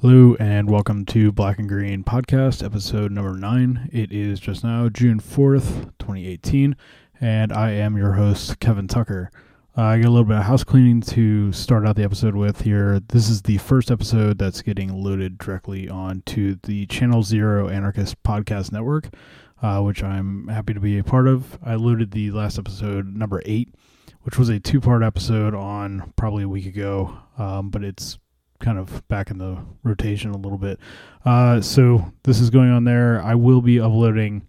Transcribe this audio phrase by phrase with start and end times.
[0.00, 3.90] Hello and welcome to Black and Green Podcast, episode number nine.
[3.92, 6.76] It is just now June 4th, 2018,
[7.20, 9.32] and I am your host, Kevin Tucker.
[9.76, 12.60] Uh, I got a little bit of house cleaning to start out the episode with
[12.60, 13.00] here.
[13.08, 18.70] This is the first episode that's getting loaded directly onto the Channel Zero Anarchist Podcast
[18.70, 19.08] Network,
[19.62, 21.58] uh, which I'm happy to be a part of.
[21.60, 23.74] I loaded the last episode, number eight,
[24.22, 28.16] which was a two part episode on probably a week ago, um, but it's
[28.60, 30.78] kind of back in the rotation a little bit.
[31.24, 33.22] Uh, so this is going on there.
[33.22, 34.46] I will be uploading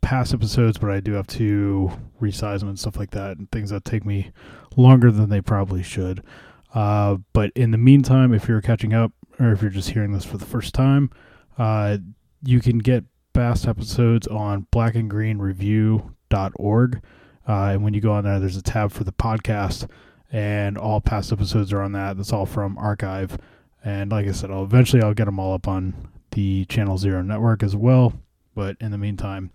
[0.00, 1.90] past episodes, but I do have to
[2.20, 4.30] resize them and stuff like that, and things that take me
[4.76, 6.22] longer than they probably should.
[6.74, 10.24] Uh, but in the meantime, if you're catching up or if you're just hearing this
[10.24, 11.10] for the first time,
[11.58, 11.98] uh,
[12.44, 17.02] you can get past episodes on blackandgreenreview.org.
[17.46, 19.86] Uh, and when you go on there, there's a tab for the podcast
[20.34, 22.16] and all past episodes are on that.
[22.16, 23.38] That's all from archive.
[23.84, 25.94] And like I said, I'll eventually I'll get them all up on
[26.32, 28.14] the Channel Zero network as well.
[28.52, 29.52] But in the meantime,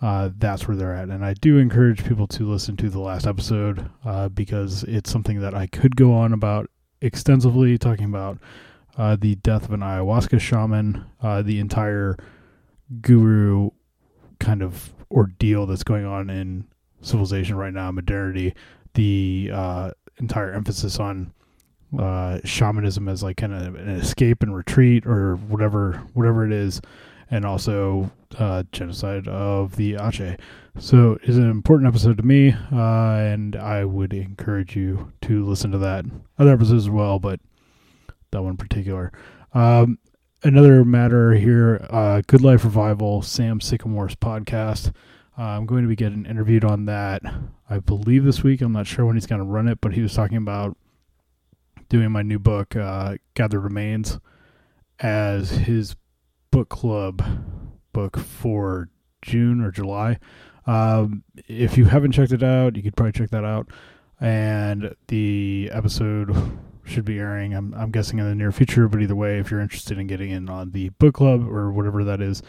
[0.00, 1.10] uh, that's where they're at.
[1.10, 5.40] And I do encourage people to listen to the last episode uh, because it's something
[5.42, 6.70] that I could go on about
[7.02, 8.38] extensively, talking about
[8.96, 12.16] uh, the death of an ayahuasca shaman, uh, the entire
[13.02, 13.68] guru
[14.38, 16.66] kind of ordeal that's going on in
[17.02, 18.54] civilization right now, modernity,
[18.94, 21.32] the uh, entire emphasis on
[21.98, 26.80] uh, shamanism as like kind of an escape and retreat or whatever whatever it is,
[27.30, 30.38] and also uh, genocide of the Ache.
[30.78, 35.70] So it's an important episode to me, uh, and I would encourage you to listen
[35.70, 36.04] to that.
[36.38, 37.40] Other episodes as well, but
[38.30, 39.12] that one in particular.
[39.54, 39.98] Um,
[40.42, 44.92] another matter here, uh, Good Life Revival, Sam Sycamore's podcast.
[45.36, 47.22] I'm going to be getting interviewed on that,
[47.68, 48.62] I believe this week.
[48.62, 50.76] I'm not sure when he's going to run it, but he was talking about
[51.88, 54.18] doing my new book, uh, Gathered Remains,
[54.98, 55.94] as his
[56.50, 57.22] book club
[57.92, 58.88] book for
[59.20, 60.18] June or July.
[60.66, 63.68] Um, if you haven't checked it out, you could probably check that out.
[64.18, 66.34] And the episode
[66.84, 68.88] should be airing, I'm, I'm guessing, in the near future.
[68.88, 72.04] But either way, if you're interested in getting in on the book club or whatever
[72.04, 72.42] that is,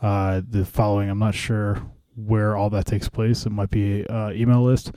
[0.00, 1.82] uh, the following, I'm not sure
[2.26, 3.46] where all that takes place.
[3.46, 4.92] It might be uh, email list.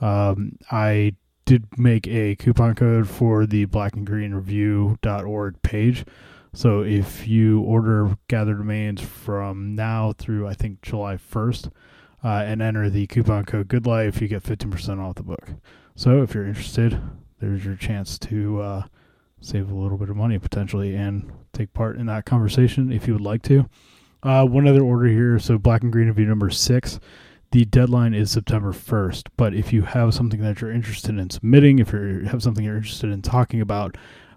[0.00, 1.14] Um, I
[1.44, 6.04] did make a coupon code for the black and green review.org page.
[6.52, 11.70] So if you order Gathered Remains from now through I think July 1st
[12.24, 15.50] uh, and enter the coupon code Good Life, you get 15% off the book.
[15.94, 17.00] So if you're interested,
[17.40, 18.82] there's your chance to uh,
[19.40, 23.12] save a little bit of money potentially and take part in that conversation if you
[23.12, 23.68] would like to.
[24.22, 25.38] Uh, one other order here.
[25.38, 26.98] So black and green review number six.
[27.52, 29.28] The deadline is September 1st.
[29.36, 32.76] But if you have something that you're interested in submitting, if you have something you're
[32.76, 33.96] interested in talking about,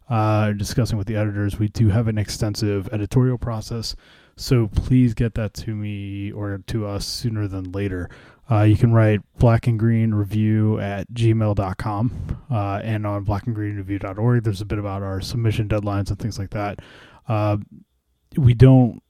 [0.10, 3.96] uh, discussing with the editors, we do have an extensive editorial process.
[4.36, 8.10] So please get that to me or to us sooner than later.
[8.50, 14.44] Uh, you can write black and green review at gmail.com uh, and on blackandgreenreview.org.
[14.44, 16.80] There's a bit about our submission deadlines and things like that.
[17.28, 17.58] Uh,
[18.38, 19.04] we don't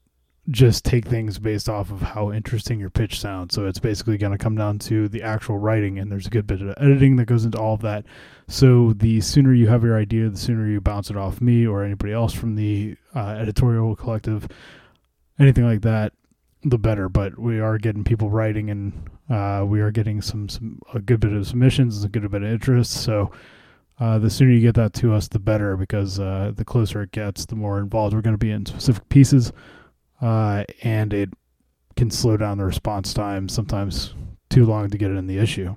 [0.48, 3.54] just take things based off of how interesting your pitch sounds.
[3.54, 6.46] So it's basically going to come down to the actual writing, and there's a good
[6.46, 8.04] bit of editing that goes into all of that.
[8.48, 11.84] So the sooner you have your idea, the sooner you bounce it off me or
[11.84, 14.48] anybody else from the uh, editorial collective,
[15.38, 16.14] anything like that,
[16.64, 17.08] the better.
[17.08, 18.92] But we are getting people writing, and
[19.28, 22.50] uh, we are getting some, some a good bit of submissions, a good bit of
[22.50, 22.92] interest.
[22.92, 23.30] So.
[23.98, 27.12] Uh, the sooner you get that to us, the better, because uh, the closer it
[27.12, 29.52] gets, the more involved we're going to be in specific pieces
[30.20, 31.30] uh, and it
[31.96, 34.14] can slow down the response time, sometimes
[34.48, 35.76] too long to get it in the issue.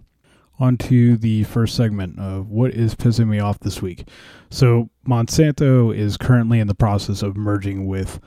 [0.59, 4.07] On to the first segment of what is pissing me off this week.
[4.49, 8.19] So, Monsanto is currently in the process of merging with,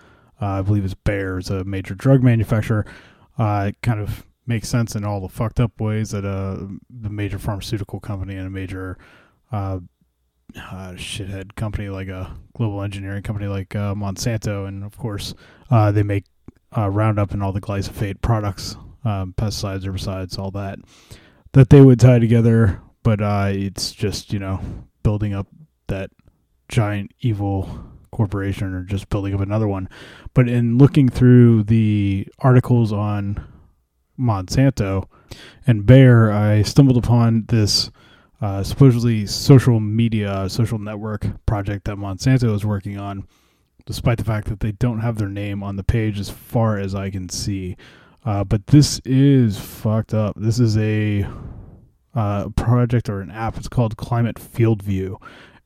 [0.42, 2.84] uh, I believe it's Bayer's a major drug manufacturer.
[3.38, 7.10] Uh, it kind of makes sense in all the fucked up ways that uh, the
[7.10, 8.98] major pharmaceutical company and a major
[10.56, 15.34] uh, shithead company like a global engineering company like uh, Monsanto, and of course
[15.70, 16.24] uh, they make
[16.76, 20.78] uh, Roundup and all the glyphosate products, um, pesticides, herbicides, all that
[21.52, 22.80] that they would tie together.
[23.02, 24.60] But uh, it's just you know
[25.02, 25.46] building up
[25.88, 26.10] that
[26.68, 29.88] giant evil corporation or just building up another one.
[30.34, 33.44] But in looking through the articles on
[34.18, 35.08] Monsanto
[35.66, 37.90] and Bayer, I stumbled upon this
[38.40, 43.26] uh, supposedly social media, social network project that Monsanto is working on,
[43.86, 46.94] despite the fact that they don't have their name on the page as far as
[46.94, 47.76] I can see.
[48.24, 50.34] Uh, but this is fucked up.
[50.36, 51.26] This is a
[52.14, 53.56] uh, project or an app.
[53.56, 55.18] It's called Climate Field View,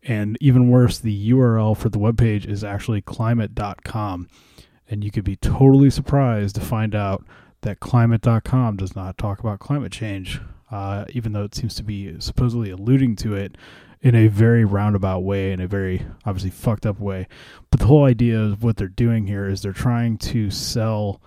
[0.03, 4.29] And even worse, the URL for the webpage is actually climate.com.
[4.89, 7.25] And you could be totally surprised to find out
[7.63, 10.41] that climate.com does not talk about climate change,
[10.71, 13.57] uh, even though it seems to be supposedly alluding to it
[14.03, 17.27] in a very roundabout way, in a very obviously fucked up way.
[17.71, 21.21] But the whole idea of what they're doing here is they're trying to sell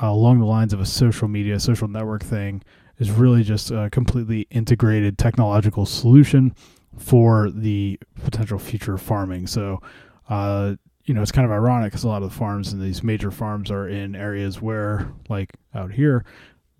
[0.00, 2.62] uh, along the lines of a social media, social network thing,
[2.98, 6.54] is really just a completely integrated technological solution
[6.96, 9.46] for the potential future of farming.
[9.46, 9.82] So,
[10.28, 13.02] uh, you know, it's kind of ironic because a lot of the farms and these
[13.02, 16.24] major farms are in areas where, like out here,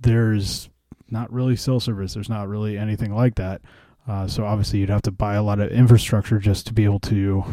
[0.00, 0.68] there's
[1.10, 2.14] not really cell service.
[2.14, 3.62] There's not really anything like that.
[4.08, 7.00] Uh, so obviously, you'd have to buy a lot of infrastructure just to be able
[7.00, 7.44] to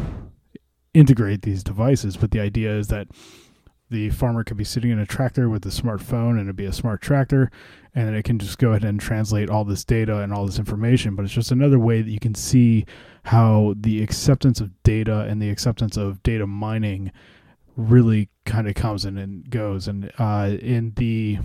[0.92, 2.16] integrate these devices.
[2.16, 3.08] But the idea is that
[3.90, 6.72] the farmer could be sitting in a tractor with a smartphone and it'd be a
[6.72, 7.50] smart tractor
[7.94, 11.14] and it can just go ahead and translate all this data and all this information
[11.14, 12.84] but it's just another way that you can see
[13.24, 17.12] how the acceptance of data and the acceptance of data mining
[17.76, 21.38] really kind of comes in and goes and uh, in the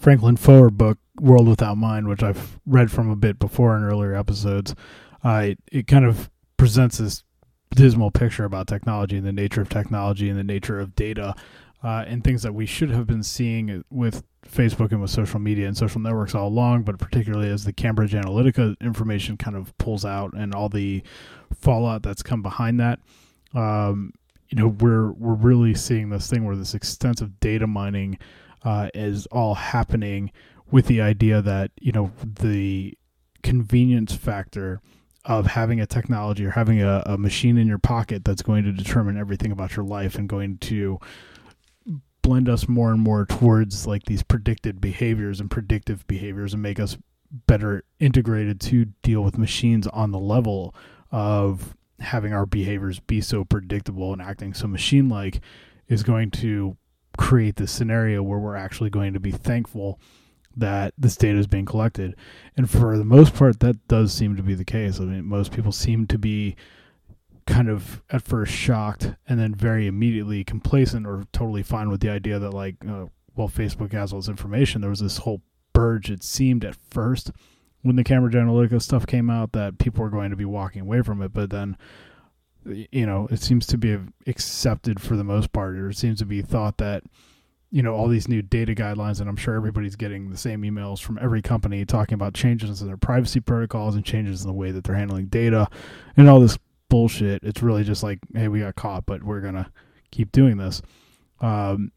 [0.00, 4.14] franklin foer book world without mind which i've read from a bit before in earlier
[4.14, 4.74] episodes
[5.22, 7.24] uh, it, kind of presents this
[7.74, 11.34] dismal picture about technology and the nature of technology and the nature of data
[11.82, 15.66] uh, and things that we should have been seeing with Facebook and with social media
[15.66, 20.04] and social networks all along, but particularly as the Cambridge Analytica information kind of pulls
[20.04, 21.02] out and all the
[21.54, 22.98] fallout that's come behind that.
[23.54, 24.12] Um,
[24.48, 28.18] you know, we're we're really seeing this thing where this extensive data mining
[28.64, 30.30] uh, is all happening
[30.70, 32.96] with the idea that you know the
[33.42, 34.80] convenience factor
[35.24, 38.72] of having a technology or having a, a machine in your pocket that's going to
[38.72, 40.98] determine everything about your life and going to
[42.22, 46.80] blend us more and more towards like these predicted behaviors and predictive behaviors and make
[46.80, 46.96] us
[47.46, 50.74] better integrated to deal with machines on the level
[51.10, 55.40] of having our behaviors be so predictable and acting so machine like
[55.88, 56.76] is going to
[57.20, 60.00] create this scenario where we're actually going to be thankful
[60.56, 62.16] that this data is being collected.
[62.56, 64.98] And for the most part, that does seem to be the case.
[64.98, 66.56] I mean, most people seem to be
[67.46, 72.08] kind of at first shocked and then very immediately complacent or totally fine with the
[72.08, 75.42] idea that like uh, well facebook has all this information there was this whole
[75.72, 77.32] purge it seemed at first
[77.82, 81.02] when the Cambridge Analytica stuff came out that people were going to be walking away
[81.02, 81.76] from it but then
[82.66, 86.26] you know it seems to be accepted for the most part or it seems to
[86.26, 87.02] be thought that
[87.70, 91.00] you know all these new data guidelines and i'm sure everybody's getting the same emails
[91.00, 94.70] from every company talking about changes in their privacy protocols and changes in the way
[94.70, 95.68] that they're handling data
[96.16, 96.58] and all this
[96.90, 97.42] bullshit.
[97.42, 99.72] It's really just like, hey, we got caught, but we're gonna
[100.10, 100.82] keep doing this.
[101.40, 101.92] Um,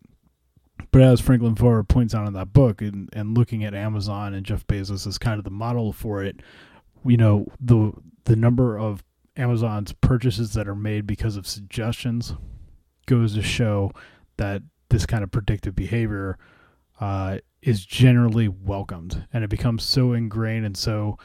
[0.91, 4.45] but as Franklin Foer points out in that book, and, and looking at Amazon and
[4.45, 6.37] Jeff Bezos as kind of the model for it,
[7.05, 7.91] you know the
[8.23, 9.03] the number of
[9.35, 12.33] Amazon's purchases that are made because of suggestions
[13.05, 13.91] goes to show
[14.37, 16.37] that this kind of predictive behavior
[16.99, 21.17] uh, is generally welcomed, and it becomes so ingrained and so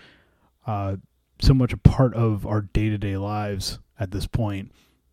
[0.67, 0.97] uh,
[1.41, 4.73] so much a part of our day to day lives at this point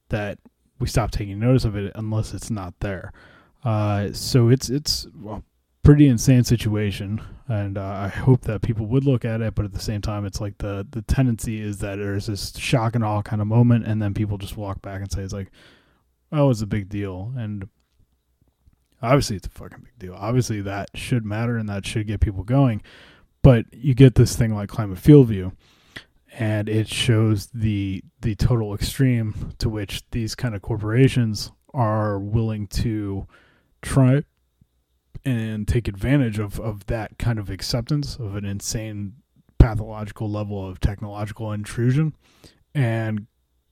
[0.09, 0.39] that
[0.80, 3.12] we stop taking notice of it unless it's not there.
[3.63, 5.42] Uh, so it's it's a
[5.86, 9.56] pretty insane situation, and uh, I hope that people would look at it.
[9.56, 12.96] But at the same time, it's like the the tendency is that there's this shock
[12.96, 15.52] and awe kind of moment, and then people just walk back and say it's like,
[16.32, 17.70] oh, it's a big deal, and
[19.02, 20.16] obviously it's a fucking big deal.
[20.16, 22.81] Obviously that should matter and that should get people going.
[23.42, 25.54] But you get this thing like climate field view
[26.33, 32.66] and it shows the the total extreme to which these kind of corporations are willing
[32.68, 33.28] to
[33.81, 34.24] try
[35.26, 39.14] and take advantage of, of that kind of acceptance of an insane
[39.58, 42.16] pathological level of technological intrusion
[42.76, 43.26] and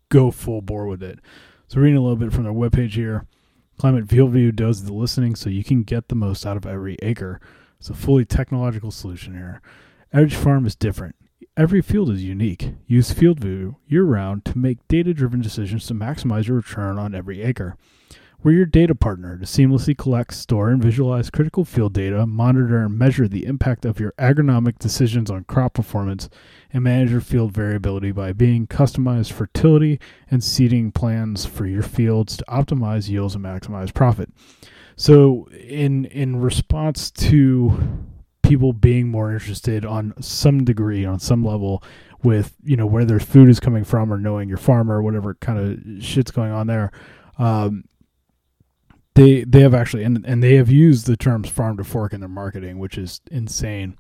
[0.10, 1.20] go full bore with it.
[1.68, 3.26] So reading a little bit from their webpage here,
[3.78, 6.98] Climate Field View does the listening so you can get the most out of every
[7.02, 7.40] acre.
[7.80, 9.62] It's a fully technological solution here.
[10.12, 11.16] Edge Farm is different.
[11.56, 12.74] Every field is unique.
[12.88, 17.42] Use FieldView year round to make data driven decisions to maximize your return on every
[17.44, 17.76] acre.
[18.44, 23.00] We're your data partner to seamlessly collect, store, and visualize critical field data, monitor and
[23.00, 26.30] measure the impact of your agronomic decisions on crop performance,
[26.74, 29.98] and manage your field variability by being customized fertility
[30.30, 34.30] and seeding plans for your fields to optimize yields and maximize profit.
[34.98, 41.82] So, in in response to people being more interested on some degree, on some level,
[42.24, 45.36] with you know where their food is coming from or knowing your farmer or whatever
[45.36, 46.92] kind of shit's going on there.
[47.40, 47.86] Um,
[49.16, 52.20] they they have actually and and they have used the terms farm to fork in
[52.20, 53.96] their marketing, which is insane.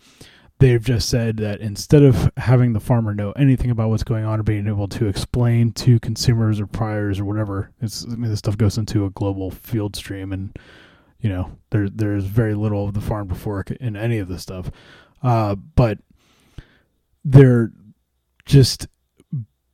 [0.59, 4.39] they've just said that instead of having the farmer know anything about what's going on
[4.39, 8.39] or being able to explain to consumers or priors or whatever, it's, I mean, this
[8.39, 10.57] stuff goes into a global field stream, and
[11.19, 14.41] you know there there's very little of the farm to fork in any of this
[14.41, 14.71] stuff,
[15.21, 15.97] uh, but
[17.25, 17.71] they're
[18.45, 18.87] just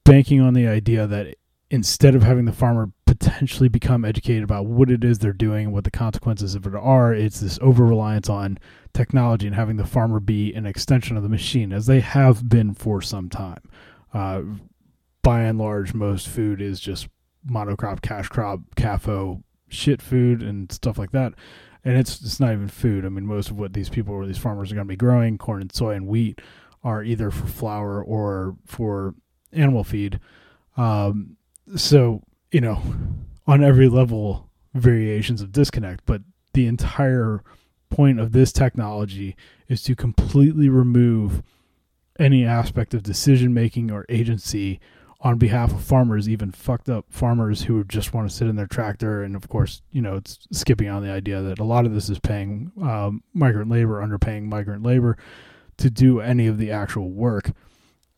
[0.04, 1.36] banking on the idea that
[1.72, 5.74] instead of having the farmer potentially become educated about what it is they're doing and
[5.74, 8.58] what the consequences of it are, it's this over reliance on
[8.94, 12.74] technology and having the farmer be an extension of the machine, as they have been
[12.74, 13.62] for some time.
[14.14, 14.42] Uh,
[15.22, 17.08] by and large, most food is just
[17.48, 21.34] monocrop, cash crop, CAFO shit food and stuff like that.
[21.86, 23.06] And it's it's not even food.
[23.06, 25.38] I mean, most of what these people or these farmers are going to be growing,
[25.38, 26.42] corn and soy and wheat,
[26.84, 29.16] are either for flour or for
[29.54, 30.20] animal feed.
[30.76, 31.38] Um,
[31.76, 32.82] so you know,
[33.48, 36.06] on every level, variations of disconnect.
[36.06, 36.22] But
[36.54, 37.44] the entire
[37.90, 39.36] point of this technology
[39.68, 41.44] is to completely remove
[42.20, 44.80] any aspect of decision making or agency
[45.22, 48.68] on behalf of farmers, even fucked up farmers who just want to sit in their
[48.68, 49.22] tractor.
[49.22, 52.10] And of course, you know, it's skipping on the idea that a lot of this
[52.10, 55.18] is paying um, migrant labor, underpaying migrant labor
[55.78, 57.52] to do any of the actual work.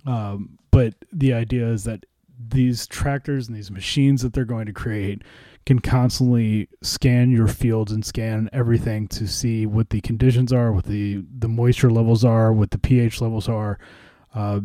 [0.06, 2.06] Um, but the idea is that
[2.50, 5.24] these tractors and these machines that they're going to create
[5.66, 10.86] can constantly scan your fields and scan everything to see what the conditions are, what
[10.86, 13.78] the the moisture levels are, what the pH levels are,
[14.34, 14.60] uh,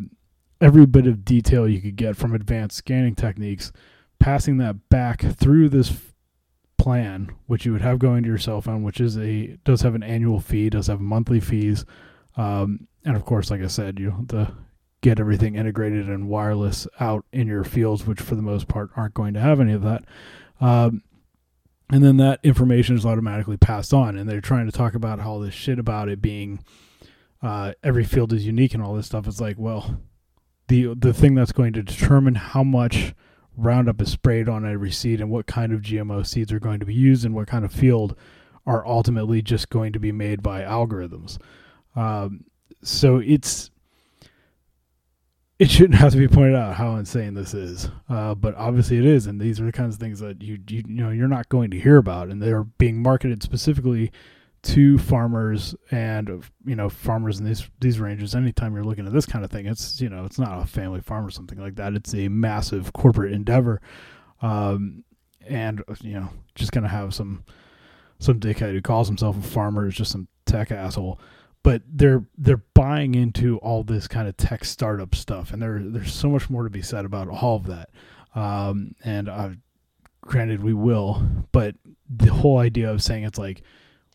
[0.61, 3.73] every bit of detail you could get from advanced scanning techniques.
[4.18, 5.92] Passing that back through this
[6.78, 9.95] plan, which you would have going to your cell phone, which is a does have
[9.95, 11.85] an annual fee, does have monthly fees,
[12.38, 14.54] um, and of course, like I said, you to
[15.06, 19.14] get everything integrated and wireless out in your fields, which for the most part aren't
[19.14, 20.04] going to have any of that.
[20.60, 21.02] Um,
[21.92, 24.16] and then that information is automatically passed on.
[24.16, 26.58] And they're trying to talk about all this shit about it being
[27.40, 29.28] uh, every field is unique and all this stuff.
[29.28, 30.00] It's like, well,
[30.66, 33.14] the the thing that's going to determine how much
[33.56, 36.86] Roundup is sprayed on every seed and what kind of GMO seeds are going to
[36.86, 38.16] be used and what kind of field
[38.66, 41.38] are ultimately just going to be made by algorithms.
[41.94, 42.46] Um,
[42.82, 43.70] so it's
[45.58, 49.06] it shouldn't have to be pointed out how insane this is, uh, but obviously it
[49.06, 51.48] is, and these are the kinds of things that you, you you know you're not
[51.48, 54.12] going to hear about, and they're being marketed specifically
[54.62, 58.34] to farmers and you know farmers in these these ranges.
[58.34, 61.00] Anytime you're looking at this kind of thing, it's you know it's not a family
[61.00, 61.94] farm or something like that.
[61.94, 63.80] It's a massive corporate endeavor,
[64.42, 65.04] um,
[65.46, 67.44] and you know just gonna have some
[68.18, 71.18] some dickhead who calls himself a farmer is just some tech asshole
[71.66, 76.14] but they're they're buying into all this kind of tech startup stuff, and there there's
[76.14, 77.90] so much more to be said about all of that.
[78.37, 79.49] Um, and uh,
[80.20, 81.20] granted, we will,
[81.50, 81.75] but
[82.08, 83.62] the whole idea of saying it's like,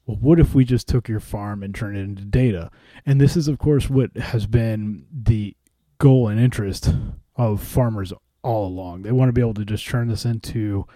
[0.05, 2.71] well, what if we just took your farm and turned it into data?
[3.05, 5.53] And this is, of course, what has been the
[5.97, 6.95] goal and interest
[7.35, 9.01] of farmers all along.
[9.01, 10.87] They want to be able to just turn this into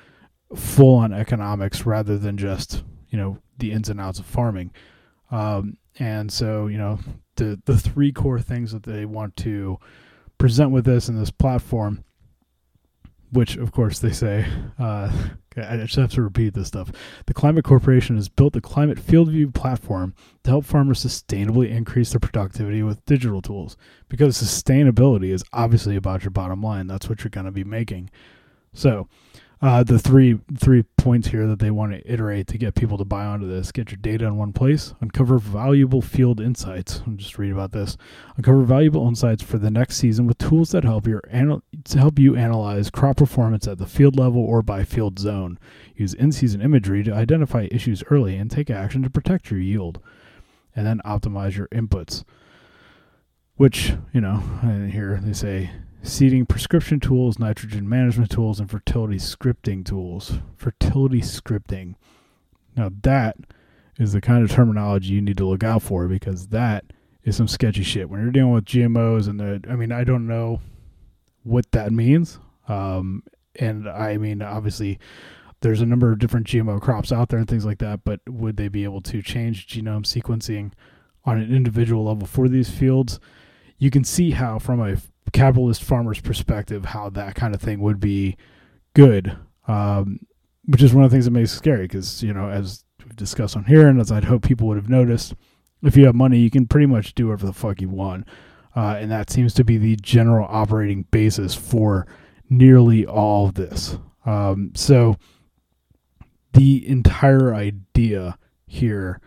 [0.55, 4.71] full on economics rather than just you know the ins and outs of farming.
[5.31, 6.99] Um, and so, you know,
[7.35, 9.77] the the three core things that they want to
[10.37, 12.03] present with this and this platform,
[13.31, 14.45] which of course they say,
[14.79, 15.11] uh,
[15.57, 16.91] I just have to repeat this stuff.
[17.27, 22.11] The Climate Corporation has built the Climate Field View platform to help farmers sustainably increase
[22.11, 23.77] their productivity with digital tools.
[24.09, 26.87] Because sustainability is obviously about your bottom line.
[26.87, 28.09] That's what you're going to be making.
[28.73, 29.07] So,
[29.65, 33.03] uh, the three three points here that they want to iterate to get people to
[33.03, 37.01] buy onto this: get your data in one place, uncover valuable field insights.
[37.07, 37.97] I'll just read about this.
[38.37, 42.19] Uncover valuable insights for the next season with tools that help your anal- to help
[42.19, 45.57] you analyze crop performance at the field level or by field zone.
[45.95, 49.99] Use in-season imagery to identify issues early and take action to protect your yield,
[50.75, 52.23] and then optimize your inputs.
[53.55, 54.43] Which you know,
[54.91, 55.71] here they say
[56.05, 60.33] seeding prescription tools, nitrogen management tools, and fertility scripting tools.
[60.55, 61.95] Fertility scripting.
[62.77, 63.37] Now, that
[63.97, 66.85] is the kind of terminology you need to look out for because that
[67.23, 68.09] is some sketchy shit.
[68.09, 70.61] When you're dealing with GMOs and the, I mean, I don't know
[71.43, 72.39] what that means.
[72.67, 73.23] Um,
[73.59, 74.99] and I mean, obviously,
[75.61, 78.57] there's a number of different GMO crops out there and things like that, but would
[78.57, 80.71] they be able to change genome sequencing
[81.23, 83.19] on an individual level for these fields?
[83.77, 84.97] You can see how, from a
[85.31, 88.37] capitalist farmer's perspective how that kind of thing would be
[88.93, 90.19] good, um,
[90.65, 93.15] which is one of the things that makes it scary because you know as we've
[93.15, 95.33] discussed on here and as I'd hope people would have noticed,
[95.83, 98.27] if you have money, you can pretty much do whatever the fuck you want,
[98.75, 102.07] uh, and that seems to be the general operating basis for
[102.49, 103.97] nearly all of this.
[104.25, 105.17] Um, so
[106.53, 109.19] the entire idea here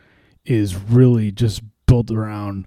[0.45, 2.67] is really just built around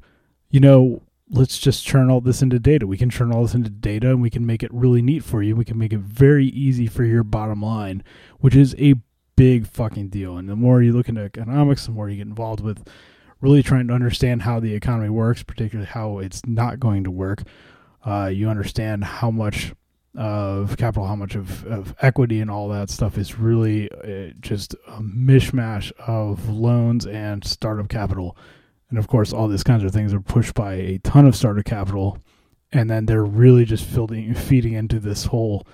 [0.52, 2.86] you know, let's just turn all this into data.
[2.86, 5.42] We can turn all this into data and we can make it really neat for
[5.42, 5.56] you.
[5.56, 8.04] We can make it very easy for your bottom line,
[8.40, 8.96] which is a
[9.38, 10.38] big fucking deal.
[10.38, 12.88] And the more you look into economics, the more you get involved with
[13.40, 17.44] really trying to understand how the economy works, particularly how it's not going to work.
[18.06, 19.74] Uh, you understand how much
[20.16, 24.74] of capital, how much of, of equity and all that stuff is really uh, just
[24.88, 28.36] a mishmash of loans and startup capital
[28.92, 31.64] and of course, all these kinds of things are pushed by a ton of starter
[31.64, 32.20] capital.
[32.74, 35.66] And then they're really just feeding, into this whole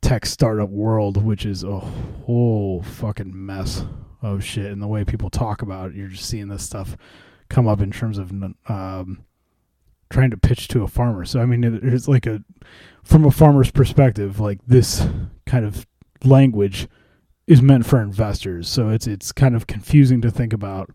[0.00, 3.84] tech startup world, which is a whole fucking mess
[4.22, 4.72] of shit.
[4.72, 6.96] And the way people talk about it, you're just seeing this stuff
[7.50, 8.32] come up in terms of
[8.68, 9.24] um,
[10.08, 11.26] trying to pitch to a farmer.
[11.26, 12.42] So, I mean, it's like a,
[13.04, 15.06] from a farmer's perspective, like this
[15.44, 15.86] kind of
[16.24, 16.88] language
[17.46, 18.66] is meant for investors.
[18.66, 20.90] So it's, it's kind of confusing to think about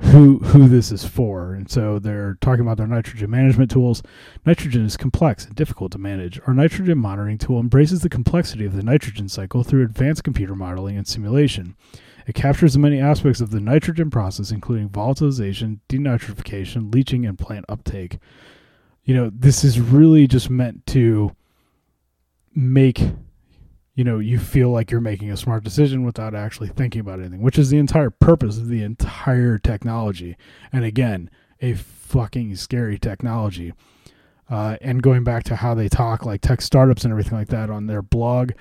[0.00, 1.54] who who this is for.
[1.54, 4.02] And so they're talking about their nitrogen management tools.
[4.44, 6.40] Nitrogen is complex and difficult to manage.
[6.46, 10.96] Our nitrogen monitoring tool embraces the complexity of the nitrogen cycle through advanced computer modeling
[10.96, 11.76] and simulation.
[12.26, 17.64] It captures the many aspects of the nitrogen process, including volatilization, denitrification, leaching, and plant
[17.68, 18.18] uptake.
[19.04, 21.34] You know, this is really just meant to
[22.54, 23.00] make
[24.00, 27.42] you know you feel like you're making a smart decision without actually thinking about anything
[27.42, 30.38] which is the entire purpose of the entire technology.
[30.72, 31.28] And again
[31.60, 33.74] a fucking scary technology.
[34.48, 37.68] Uh, and going back to how they talk like tech startups and everything like that
[37.68, 38.52] on their blog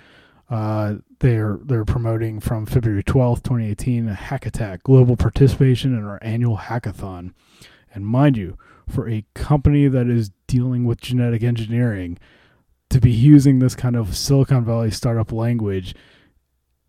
[0.50, 6.20] uh, they're they're promoting from February 12th 2018 a hack attack global participation in our
[6.22, 7.32] annual hackathon.
[7.94, 8.58] And mind you
[8.90, 12.18] for a company that is dealing with genetic engineering
[12.90, 15.96] to be using this kind of Silicon Valley startup language,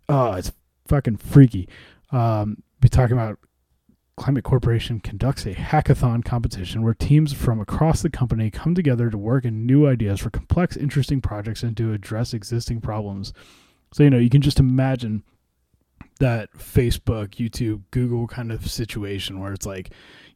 [0.08, 0.52] oh, it's
[0.86, 1.68] fucking freaky.
[2.10, 3.38] Um, be talking about
[4.16, 9.16] Climate Corporation conducts a hackathon competition where teams from across the company come together to
[9.16, 13.32] work in new ideas for complex, interesting projects and to address existing problems.
[13.92, 15.22] So, you know, you can just imagine
[16.18, 19.90] that Facebook, YouTube, Google kind of situation where it's like,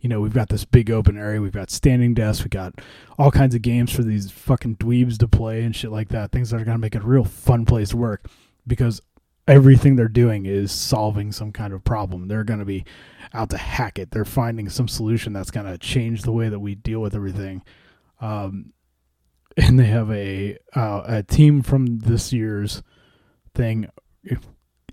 [0.05, 2.75] you know, we've got this big open area, we've got standing desks, we got
[3.19, 6.31] all kinds of games for these fucking dweebs to play and shit like that.
[6.31, 8.29] Things that are gonna make it a real fun place to work
[8.67, 9.01] because
[9.49, 12.29] everything they're doing is solving some kind of problem.
[12.29, 12.85] They're gonna be
[13.33, 14.11] out to hack it.
[14.11, 17.62] They're finding some solution that's gonna change the way that we deal with everything.
[18.21, 18.75] Um,
[19.57, 22.83] and they have a uh, a team from this year's
[23.55, 23.88] thing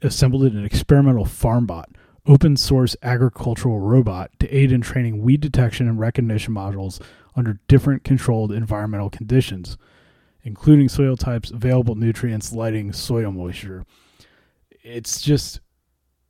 [0.02, 1.90] assembled in an experimental farm bot
[2.28, 7.02] open source agricultural robot to aid in training weed detection and recognition modules
[7.36, 9.78] under different controlled environmental conditions,
[10.44, 13.86] including soil types, available nutrients, lighting, soil moisture.
[14.84, 15.60] It's just.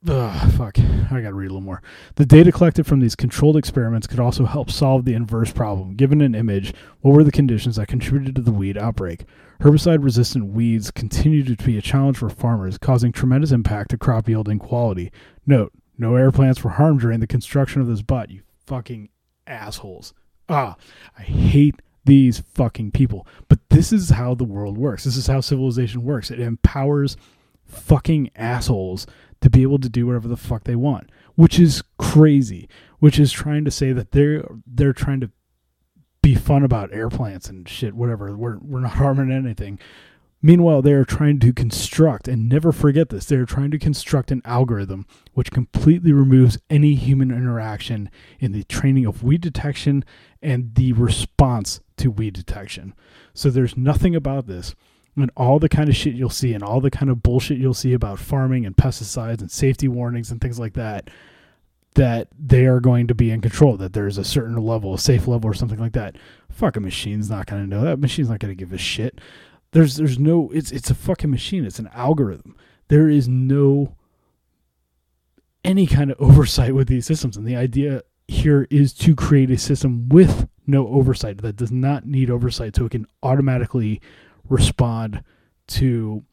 [0.08, 0.80] Ugh, fuck.
[0.80, 1.84] I gotta read a little more.
[2.16, 5.96] The data collected from these controlled experiments could also help solve the inverse problem.
[5.96, 9.26] Given an image, what were the conditions that contributed to the weed outbreak?
[9.60, 14.28] Herbicide resistant weeds continue to be a challenge for farmers, causing tremendous impact to crop
[14.28, 15.12] yield and quality.
[15.46, 19.10] Note, no air plants were harmed during the construction of this butt, you fucking
[19.48, 20.14] assholes.
[20.50, 20.76] Ah,
[21.18, 23.28] I hate these fucking people.
[23.48, 25.04] But this is how the world works.
[25.04, 26.32] This is how civilization works.
[26.32, 27.18] It empowers
[27.66, 29.08] fucking assholes
[29.42, 32.68] to be able to do whatever the fuck they want, which is crazy.
[33.00, 35.32] Which is trying to say that they're they're trying to
[36.22, 38.36] be fun about air plants and shit, whatever.
[38.38, 39.80] We're we're not harming anything.
[40.44, 44.32] Meanwhile, they are trying to construct, and never forget this, they are trying to construct
[44.32, 50.04] an algorithm which completely removes any human interaction in the training of weed detection
[50.42, 52.96] and the response to weed detection.
[53.34, 54.76] So there's nothing about this.
[55.16, 57.74] And all the kind of shit you'll see and all the kind of bullshit you'll
[57.74, 61.10] see about farming and pesticides and safety warnings and things like that,
[61.96, 65.28] that they are going to be in control, that there's a certain level, a safe
[65.28, 66.16] level or something like that.
[66.50, 68.00] Fuck a machine's not going to know that.
[68.00, 69.20] Machine's not going to give a shit.
[69.72, 71.66] There's there's no it's it's a fucking machine.
[71.66, 72.56] It's an algorithm.
[72.88, 73.96] There is no
[75.64, 79.58] any kind of oversight with these systems and the idea here is to create a
[79.58, 84.02] system with no oversight that does not need oversight so it can automatically
[84.50, 85.24] respond
[85.68, 86.24] to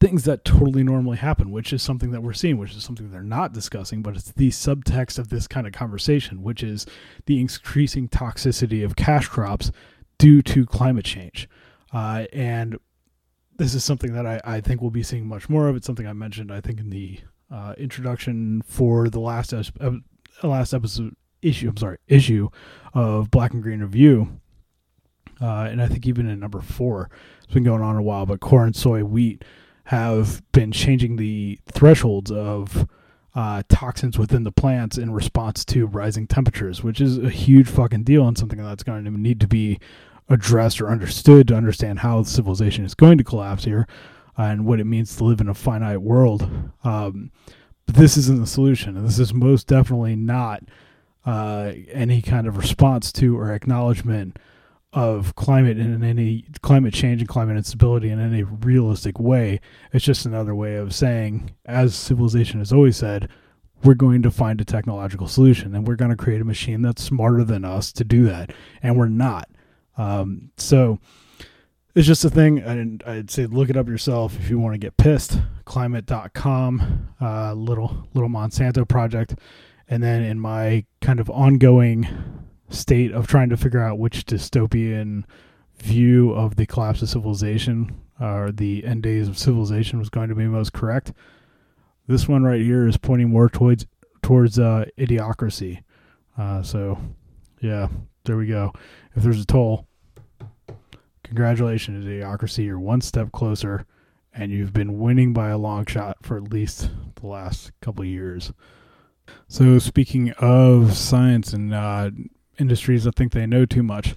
[0.00, 3.22] things that totally normally happen, which is something that we're seeing, which is something they're
[3.22, 6.86] not discussing, but it's the subtext of this kind of conversation, which is
[7.26, 9.72] the increasing toxicity of cash crops
[10.18, 11.48] due to climate change.
[11.92, 12.78] Uh, and
[13.56, 15.76] this is something that I, I think we'll be seeing much more of.
[15.76, 17.20] It's something I mentioned, I think, in the
[17.50, 19.52] uh, introduction for the last
[20.42, 21.68] last episode issue.
[21.68, 22.48] I'm sorry, issue
[22.94, 24.40] of Black and Green Review,
[25.40, 27.10] uh, and I think even in number four,
[27.42, 28.26] it's been going on a while.
[28.26, 29.44] But corn, soy, wheat
[29.84, 32.86] have been changing the thresholds of
[33.34, 38.02] uh, toxins within the plants in response to rising temperatures, which is a huge fucking
[38.02, 39.78] deal and something that's going to need to be
[40.28, 43.86] addressed or understood to understand how civilization is going to collapse here
[44.38, 46.48] uh, and what it means to live in a finite world.
[46.84, 47.30] Um,
[47.86, 50.62] but this isn't the solution, and this is most definitely not
[51.24, 54.38] uh, any kind of response to or acknowledgement
[54.92, 59.60] of climate in any climate change and climate instability in any realistic way.
[59.92, 63.28] It's just another way of saying, as civilization has always said,
[63.84, 67.02] we're going to find a technological solution and we're going to create a machine that's
[67.02, 68.52] smarter than us to do that.
[68.82, 69.48] And we're not.
[69.98, 70.98] Um, so
[71.94, 72.58] it's just a thing.
[72.60, 75.38] And I'd say look it up yourself if you want to get pissed.
[75.66, 79.34] Climate.com, uh, little, little Monsanto project.
[79.88, 82.08] And then in my kind of ongoing
[82.70, 85.24] state of trying to figure out which dystopian
[85.78, 90.34] view of the collapse of civilization or the end days of civilization was going to
[90.34, 91.12] be most correct.
[92.06, 93.86] This one right here is pointing more towards
[94.22, 95.82] towards uh, idiocracy.
[96.36, 96.98] Uh, so,
[97.60, 97.88] yeah,
[98.24, 98.72] there we go.
[99.14, 99.87] If there's a toll,
[101.28, 102.64] congratulations, idiocracy.
[102.64, 103.86] You're one step closer,
[104.34, 108.52] and you've been winning by a long shot for at least the last couple years.
[109.46, 112.10] So, speaking of science and uh,
[112.58, 114.14] industries that think they know too much.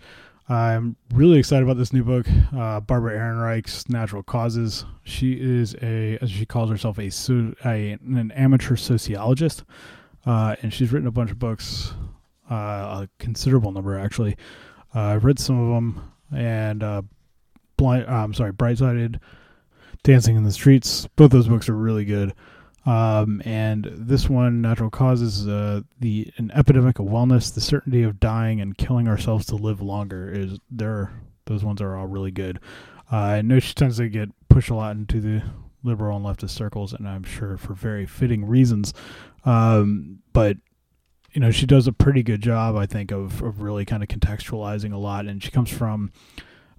[0.49, 4.85] I'm really excited about this new book, uh, Barbara Ehrenreich's Natural Causes.
[5.03, 7.09] She is a, as she calls herself, a,
[7.65, 9.63] a an amateur sociologist,
[10.25, 11.93] uh, and she's written a bunch of books,
[12.49, 12.55] uh,
[13.05, 14.35] a considerable number actually.
[14.93, 17.01] Uh, I've read some of them, and uh,
[17.77, 19.19] blind, uh, I'm sorry, Brightsided,
[20.03, 21.07] Dancing in the Streets.
[21.15, 22.33] Both those books are really good.
[22.85, 28.19] Um, and this one, natural causes, uh, the an epidemic of wellness, the certainty of
[28.19, 31.11] dying and killing ourselves to live longer is there.
[31.45, 32.59] Those ones are all really good.
[33.11, 35.43] Uh, I know she tends to get pushed a lot into the
[35.83, 38.93] liberal and leftist circles, and I'm sure for very fitting reasons.
[39.45, 40.57] Um, but
[41.33, 44.09] you know, she does a pretty good job, I think, of, of really kind of
[44.09, 45.25] contextualizing a lot.
[45.25, 46.11] And she comes from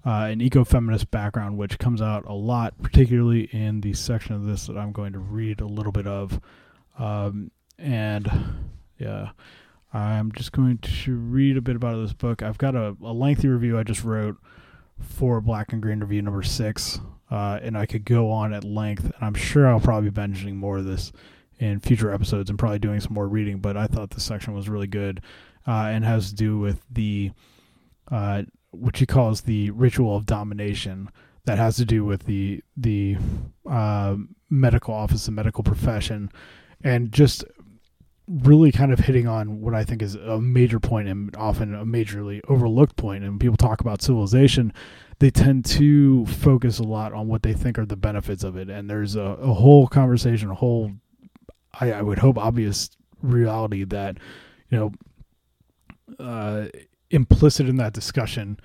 [0.05, 4.67] uh, an ecofeminist background, which comes out a lot, particularly in the section of this
[4.67, 6.39] that I'm going to read a little bit of.
[6.99, 8.29] Um, and
[8.99, 9.29] yeah,
[9.93, 12.43] I'm just going to read a bit about this book.
[12.43, 14.37] I've got a, a lengthy review I just wrote
[14.99, 16.99] for Black and Green Review number six,
[17.31, 19.05] uh, and I could go on at length.
[19.05, 21.11] And I'm sure I'll probably be mentioning more of this
[21.59, 23.59] in future episodes and probably doing some more reading.
[23.59, 25.21] But I thought this section was really good
[25.67, 27.31] uh, and has to do with the
[28.11, 31.09] uh, which he calls the ritual of domination
[31.45, 33.17] that has to do with the the
[33.69, 34.15] uh,
[34.49, 36.31] medical office and medical profession
[36.83, 37.43] and just
[38.27, 41.85] really kind of hitting on what I think is a major point and often a
[41.85, 43.23] majorly overlooked point.
[43.23, 44.73] And people talk about civilization,
[45.19, 48.69] they tend to focus a lot on what they think are the benefits of it.
[48.69, 50.91] And there's a, a whole conversation, a whole,
[51.79, 52.89] I, I, would hope, obvious
[53.21, 54.17] reality that,
[54.69, 56.67] you know, uh,
[57.09, 58.59] implicit in that discussion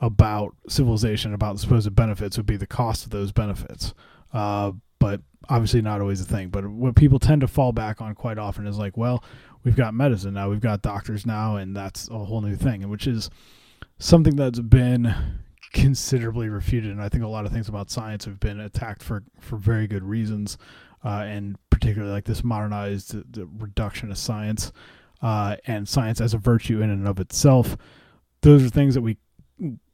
[0.00, 3.94] about civilization, about the supposed benefits, would be the cost of those benefits.
[4.32, 6.48] Uh, but obviously, not always a thing.
[6.48, 9.24] But what people tend to fall back on quite often is like, well,
[9.64, 13.06] we've got medicine now, we've got doctors now, and that's a whole new thing, which
[13.06, 13.30] is
[13.98, 15.14] something that's been
[15.72, 16.90] considerably refuted.
[16.90, 19.86] And I think a lot of things about science have been attacked for, for very
[19.86, 20.58] good reasons,
[21.04, 24.70] uh, and particularly like this modernized the reduction of science
[25.20, 27.76] uh, and science as a virtue in and of itself.
[28.42, 29.16] Those are things that we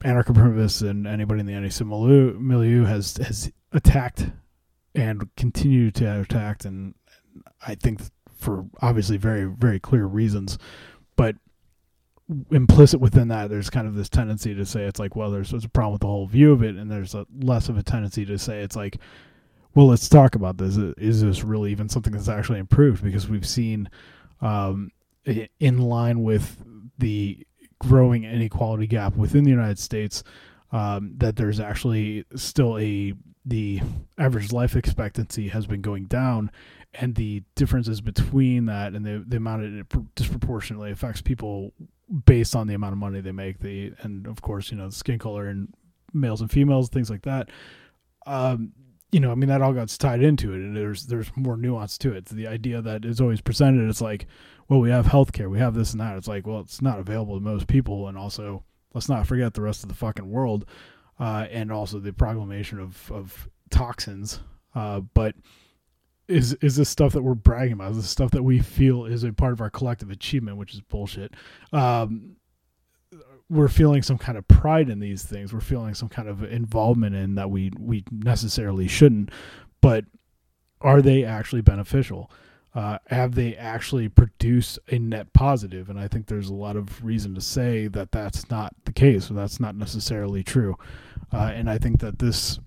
[0.04, 4.30] anarcho-primitivists and anybody in the anti milieu, has has attacked
[4.94, 6.94] and continue to attack, and
[7.66, 8.02] I think
[8.36, 10.58] for obviously very very clear reasons,
[11.16, 11.36] but
[12.50, 15.64] implicit within that there's kind of this tendency to say it's like well there's, there's
[15.64, 18.26] a problem with the whole view of it and there's a less of a tendency
[18.26, 18.98] to say it's like
[19.74, 23.46] well let's talk about this is this really even something that's actually improved because we've
[23.46, 23.88] seen
[24.40, 24.90] um,
[25.60, 26.62] in line with
[26.98, 27.46] the
[27.78, 30.22] growing inequality gap within the United States,
[30.72, 33.80] um, that there's actually still a the
[34.18, 36.50] average life expectancy has been going down,
[36.94, 41.72] and the differences between that and the the amount it disproportionately affects people
[42.26, 43.60] based on the amount of money they make.
[43.60, 45.72] The and of course you know skin color and
[46.12, 47.48] males and females things like that.
[48.26, 48.72] Um,
[49.10, 51.96] you know, I mean, that all got tied into it, and there's there's more nuance
[51.98, 52.26] to it.
[52.26, 54.26] The idea that is always presented, it's like,
[54.68, 56.16] well, we have healthcare, we have this and that.
[56.16, 59.62] It's like, well, it's not available to most people, and also let's not forget the
[59.62, 60.66] rest of the fucking world,
[61.18, 64.40] uh, and also the proclamation of of toxins.
[64.74, 65.34] Uh, but
[66.28, 67.92] is is this stuff that we're bragging about?
[67.92, 70.82] Is this stuff that we feel is a part of our collective achievement, which is
[70.82, 71.32] bullshit?
[71.72, 72.36] Um,
[73.50, 75.52] we're feeling some kind of pride in these things.
[75.52, 79.30] We're feeling some kind of involvement in that we we necessarily shouldn't.
[79.80, 80.04] But
[80.80, 82.30] are they actually beneficial?
[82.74, 85.88] uh, have they actually produced a net positive?
[85.88, 89.30] And I think there's a lot of reason to say that that's not the case,
[89.30, 90.76] or that's not necessarily true.
[91.32, 92.60] Uh, and I think that this,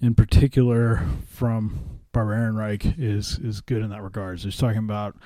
[0.00, 4.44] in particular, from Barbara Ehrenreich, is is good in that regards.
[4.44, 5.16] He's talking about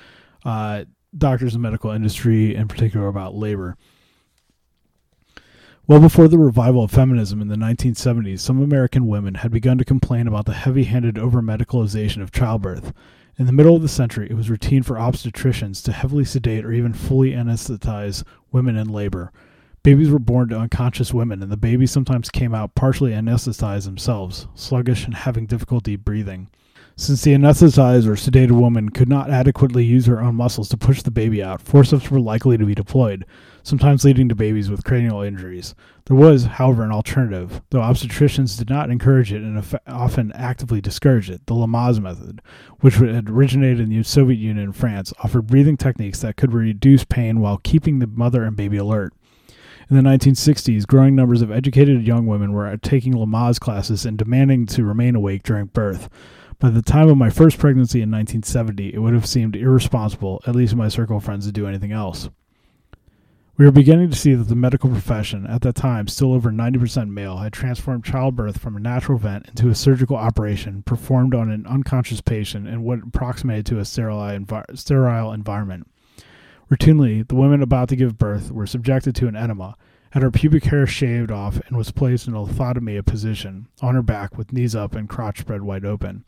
[0.44, 0.85] uh,
[1.16, 3.76] doctors the medical industry, in particular about labor.
[5.88, 9.85] Well before the revival of feminism in the 1970s, some American women had begun to
[9.85, 12.92] complain about the heavy handed over medicalization of childbirth.
[13.38, 16.72] In the middle of the century, it was routine for obstetricians to heavily sedate or
[16.72, 19.31] even fully anesthetize women in labor.
[19.85, 24.49] Babies were born to unconscious women, and the babies sometimes came out partially anesthetized themselves,
[24.57, 26.49] sluggish and having difficulty breathing.
[26.98, 31.02] Since the anesthetized or sedated woman could not adequately use her own muscles to push
[31.02, 33.26] the baby out, forceps were likely to be deployed,
[33.62, 35.74] sometimes leading to babies with cranial injuries.
[36.06, 41.28] There was, however, an alternative, though obstetricians did not encourage it and often actively discouraged
[41.28, 41.44] it.
[41.44, 42.40] The Lamaze method,
[42.80, 47.04] which had originated in the Soviet Union and France, offered breathing techniques that could reduce
[47.04, 49.12] pain while keeping the mother and baby alert.
[49.90, 54.64] In the 1960s, growing numbers of educated young women were taking Lamaze classes and demanding
[54.64, 56.09] to remain awake during birth.
[56.59, 60.57] By the time of my first pregnancy in 1970, it would have seemed irresponsible, at
[60.57, 62.31] least in my circle of friends, to do anything else.
[63.59, 67.09] We were beginning to see that the medical profession, at that time still over 90%
[67.09, 71.66] male, had transformed childbirth from a natural event into a surgical operation performed on an
[71.66, 75.87] unconscious patient in what approximated to a sterile, envi- sterile environment.
[76.71, 79.77] Routinely, the women about to give birth were subjected to an enema,
[80.16, 84.00] had her pubic hair shaved off, and was placed in a lithotomy position, on her
[84.00, 86.24] back with knees up and crotch spread wide open.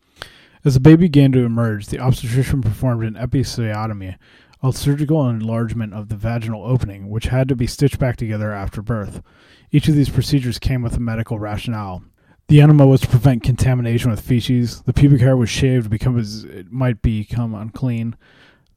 [0.62, 4.16] As the baby began to emerge, the obstetrician performed an episiotomy,
[4.62, 8.83] a surgical enlargement of the vaginal opening, which had to be stitched back together after
[8.83, 9.22] birth.
[9.70, 12.03] Each of these procedures came with a medical rationale.
[12.48, 14.83] The enema was to prevent contamination with feces.
[14.83, 18.16] The pubic hair was shaved because it might become unclean.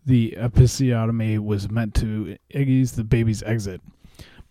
[0.06, 3.82] The episiotomy was meant to ease the baby's exit.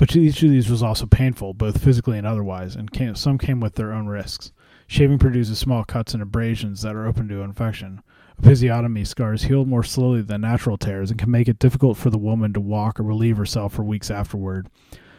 [0.00, 3.60] But each of these was also painful, both physically and otherwise, and came, some came
[3.60, 4.50] with their own risks.
[4.86, 8.00] Shaving produces small cuts and abrasions that are open to infection.
[8.40, 12.16] Episiotomy scars heal more slowly than natural tears and can make it difficult for the
[12.16, 14.70] woman to walk or relieve herself for weeks afterward.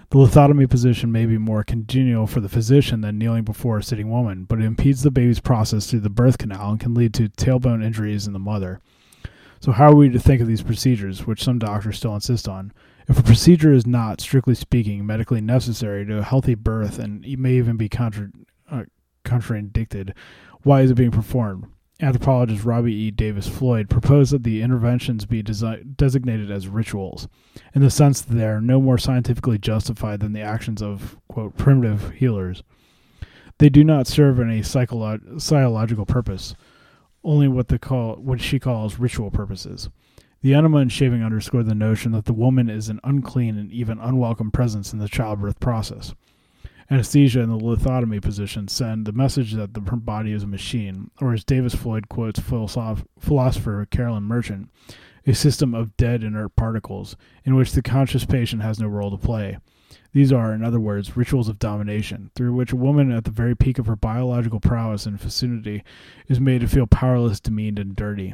[0.10, 4.10] The lithotomy position may be more congenial for the physician than kneeling before a sitting
[4.10, 7.30] woman, but it impedes the baby's process through the birth canal and can lead to
[7.30, 8.82] tailbone injuries in the mother.
[9.60, 12.74] So, how are we to think of these procedures, which some doctors still insist on?
[13.12, 17.38] If a procedure is not, strictly speaking, medically necessary to a healthy birth and it
[17.38, 18.32] may even be contra-
[18.72, 18.84] uh,
[19.26, 20.14] contradicted,
[20.64, 21.66] why is it being performed?
[22.00, 23.12] Anthropologist Robbie E.
[23.12, 27.28] Davis Floyd proposed that the interventions be desi- designated as rituals,
[27.76, 31.58] in the sense that they are no more scientifically justified than the actions of, quote,
[31.58, 32.64] primitive healers.
[33.58, 36.56] They do not serve any psycholo- psychological purpose,
[37.26, 39.90] only what, call, what she calls ritual purposes.
[40.44, 44.00] The enema and shaving underscore the notion that the woman is an unclean and even
[44.00, 46.16] unwelcome presence in the childbirth process.
[46.90, 51.32] Anesthesia and the lithotomy position send the message that the body is a machine, or
[51.34, 54.70] as Davis Floyd quotes philosoph- philosopher Carolyn Merchant,
[55.28, 59.18] a system of dead inert particles in which the conscious patient has no role to
[59.18, 59.60] play.
[60.12, 63.56] These are, in other words, rituals of domination, through which a woman at the very
[63.56, 65.84] peak of her biological prowess and fecundity
[66.28, 68.34] is made to feel powerless, demeaned, and dirty.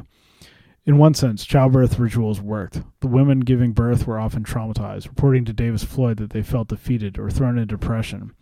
[0.88, 2.80] In one sense, childbirth rituals worked.
[3.00, 7.18] The women giving birth were often traumatized, reporting to Davis Floyd that they felt defeated
[7.18, 8.32] or thrown into depression.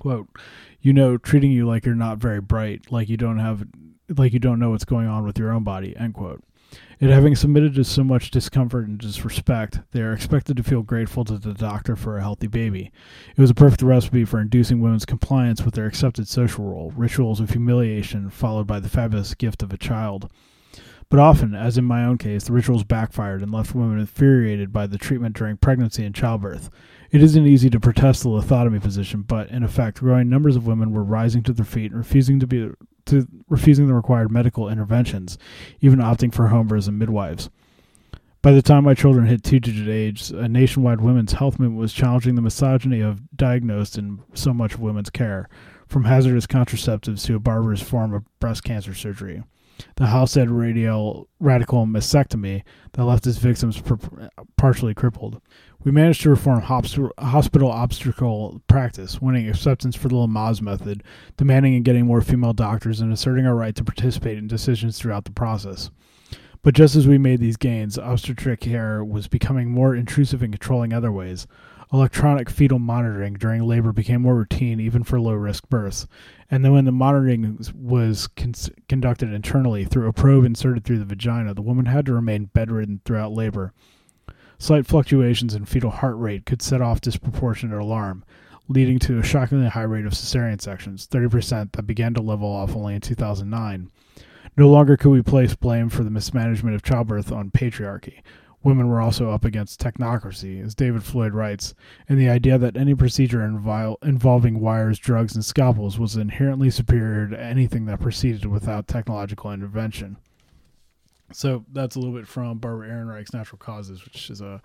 [0.00, 0.26] Quote,
[0.80, 3.62] you know, treating you like you're not very bright, like you don't have
[4.16, 6.42] like you don't know what's going on with your own body, end quote.
[6.98, 11.24] Yet having submitted to so much discomfort and disrespect, they are expected to feel grateful
[11.26, 12.90] to the doctor for a healthy baby.
[13.36, 17.38] It was a perfect recipe for inducing women's compliance with their accepted social role, rituals
[17.38, 20.28] of humiliation followed by the fabulous gift of a child.
[21.10, 24.86] But often, as in my own case, the rituals backfired and left women infuriated by
[24.86, 26.70] the treatment during pregnancy and childbirth.
[27.10, 30.92] It isn't easy to protest the lithotomy position, but in effect, growing numbers of women
[30.92, 32.70] were rising to their feet and refusing to be
[33.06, 35.36] to refusing the required medical interventions,
[35.80, 37.50] even opting for home births and midwives.
[38.40, 42.36] By the time my children hit two-digit age, a nationwide women's health movement was challenging
[42.36, 45.48] the misogyny of diagnosed in so much of women's care,
[45.88, 49.42] from hazardous contraceptives to a barbarous form of breast cancer surgery
[49.96, 52.62] the Halsted radial radical mastectomy
[52.92, 53.82] that left his victims
[54.56, 55.40] partially crippled.
[55.82, 61.02] We managed to reform hospital obstetrical practice, winning acceptance for the Lamaze method,
[61.36, 65.24] demanding and getting more female doctors, and asserting our right to participate in decisions throughout
[65.24, 65.90] the process.
[66.62, 70.92] But just as we made these gains, obstetric care was becoming more intrusive and controlling
[70.92, 71.46] other ways.
[71.92, 76.06] Electronic fetal monitoring during labor became more routine even for low risk births.
[76.50, 78.54] And then when the monitoring was con-
[78.88, 83.00] conducted internally through a probe inserted through the vagina, the woman had to remain bedridden
[83.04, 83.72] throughout labor.
[84.58, 88.24] Slight fluctuations in fetal heart rate could set off disproportionate alarm,
[88.68, 92.76] leading to a shockingly high rate of cesarean sections, 30% that began to level off
[92.76, 93.90] only in 2009.
[94.56, 98.20] No longer could we place blame for the mismanagement of childbirth on patriarchy.
[98.62, 101.74] Women were also up against technocracy, as Davis-Floyd writes,
[102.08, 107.26] and the idea that any procedure invol- involving wires, drugs, and scalpels was inherently superior
[107.28, 110.18] to anything that proceeded without technological intervention.
[111.32, 114.60] So that's a little bit from Barbara Ehrenreich's Natural Causes, which is a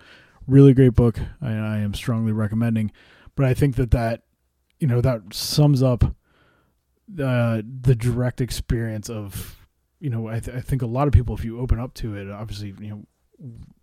[0.46, 2.92] really great book, and I am strongly recommending.
[3.34, 4.24] But I think that that,
[4.78, 9.56] you know, that sums up uh, the direct experience of,
[10.00, 12.14] you know, I, th- I think a lot of people, if you open up to
[12.14, 13.02] it, obviously, you know,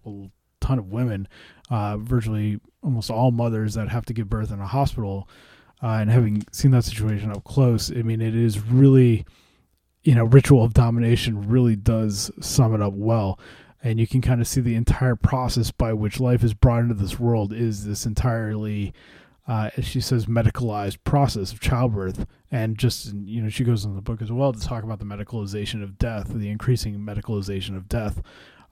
[0.06, 0.30] a
[0.62, 1.28] ton of women,
[1.70, 5.28] uh, virtually almost all mothers that have to give birth in a hospital,
[5.82, 9.26] uh, and having seen that situation up close, I mean, it is really,
[10.04, 13.40] you know, ritual of domination really does sum it up well.
[13.86, 16.94] And you can kind of see the entire process by which life is brought into
[16.94, 18.94] this world is this entirely,
[19.46, 22.26] uh, as she says, medicalized process of childbirth.
[22.50, 25.06] And just, you know, she goes in the book as well to talk about the
[25.06, 28.22] medicalization of death, the increasing medicalization of death.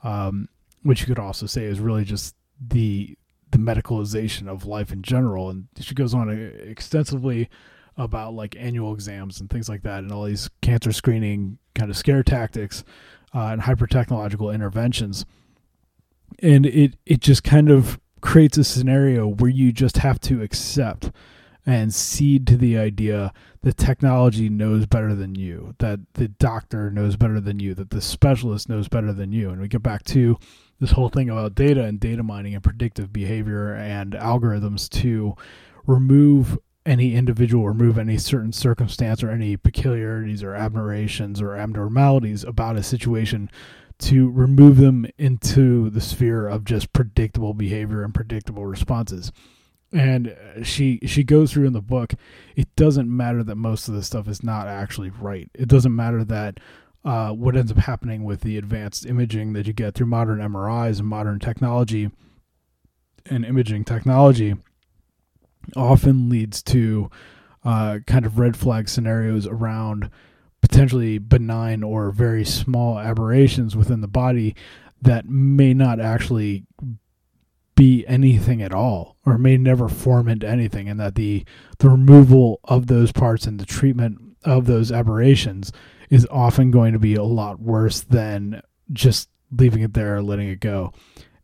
[0.02, 0.48] Um,
[0.84, 3.17] which you could also say is really just the
[3.52, 5.50] the medicalization of life in general.
[5.50, 7.50] And she goes on extensively
[7.98, 11.98] about like annual exams and things like that, and all these cancer screening kind of
[11.98, 12.84] scare tactics
[13.36, 15.26] uh, and hyper technological interventions.
[16.41, 21.12] And it it just kind of creates a scenario where you just have to accept
[21.65, 27.15] and cede to the idea that technology knows better than you, that the doctor knows
[27.15, 29.50] better than you, that the specialist knows better than you.
[29.52, 30.38] And we get back to
[30.82, 35.36] this whole thing about data and data mining and predictive behavior and algorithms to
[35.86, 42.76] remove any individual, remove any certain circumstance or any peculiarities or aberrations or abnormalities about
[42.76, 43.50] a situation
[44.00, 49.32] to remove them into the sphere of just predictable behavior and predictable responses.
[49.94, 52.13] And she she goes through in the book
[52.56, 55.50] it doesn't matter that most of the stuff is not actually right.
[55.54, 56.60] It doesn't matter that
[57.03, 60.99] uh, what ends up happening with the advanced imaging that you get through modern mris
[60.99, 62.09] and modern technology
[63.25, 64.55] and imaging technology
[65.75, 67.09] often leads to
[67.63, 70.09] uh, kind of red flag scenarios around
[70.61, 74.55] potentially benign or very small aberrations within the body
[75.01, 76.63] that may not actually
[77.75, 81.43] be anything at all or may never form into anything and that the
[81.79, 85.71] the removal of those parts and the treatment of those aberrations
[86.12, 90.50] is often going to be a lot worse than just leaving it there or letting
[90.50, 90.93] it go.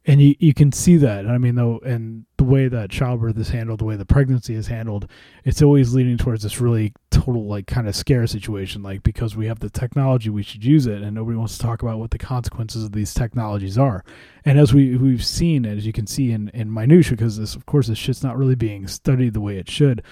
[0.05, 1.25] And you, you can see that.
[1.25, 4.67] I mean though and the way that childbirth is handled the way the pregnancy is
[4.67, 5.09] handled
[5.43, 9.47] it's always leading towards this really total like kind of scare situation like because we
[9.47, 12.17] have the technology we should use it and nobody wants to talk about what the
[12.17, 14.05] consequences of these technologies are.
[14.45, 17.65] And as we we've seen as you can see in in minutia because this of
[17.65, 20.03] course this shit's not really being studied the way it should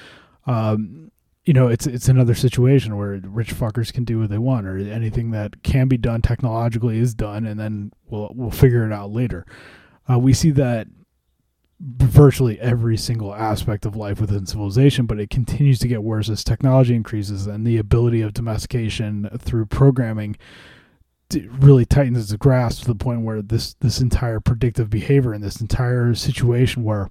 [0.48, 1.12] um
[1.46, 4.78] you know, it's it's another situation where rich fuckers can do what they want, or
[4.78, 9.12] anything that can be done technologically is done, and then we'll we'll figure it out
[9.12, 9.46] later.
[10.10, 10.88] Uh, we see that
[11.80, 16.44] virtually every single aspect of life within civilization, but it continues to get worse as
[16.44, 20.36] technology increases and the ability of domestication through programming
[21.60, 25.60] really tightens its grasp to the point where this this entire predictive behavior and this
[25.60, 27.10] entire situation where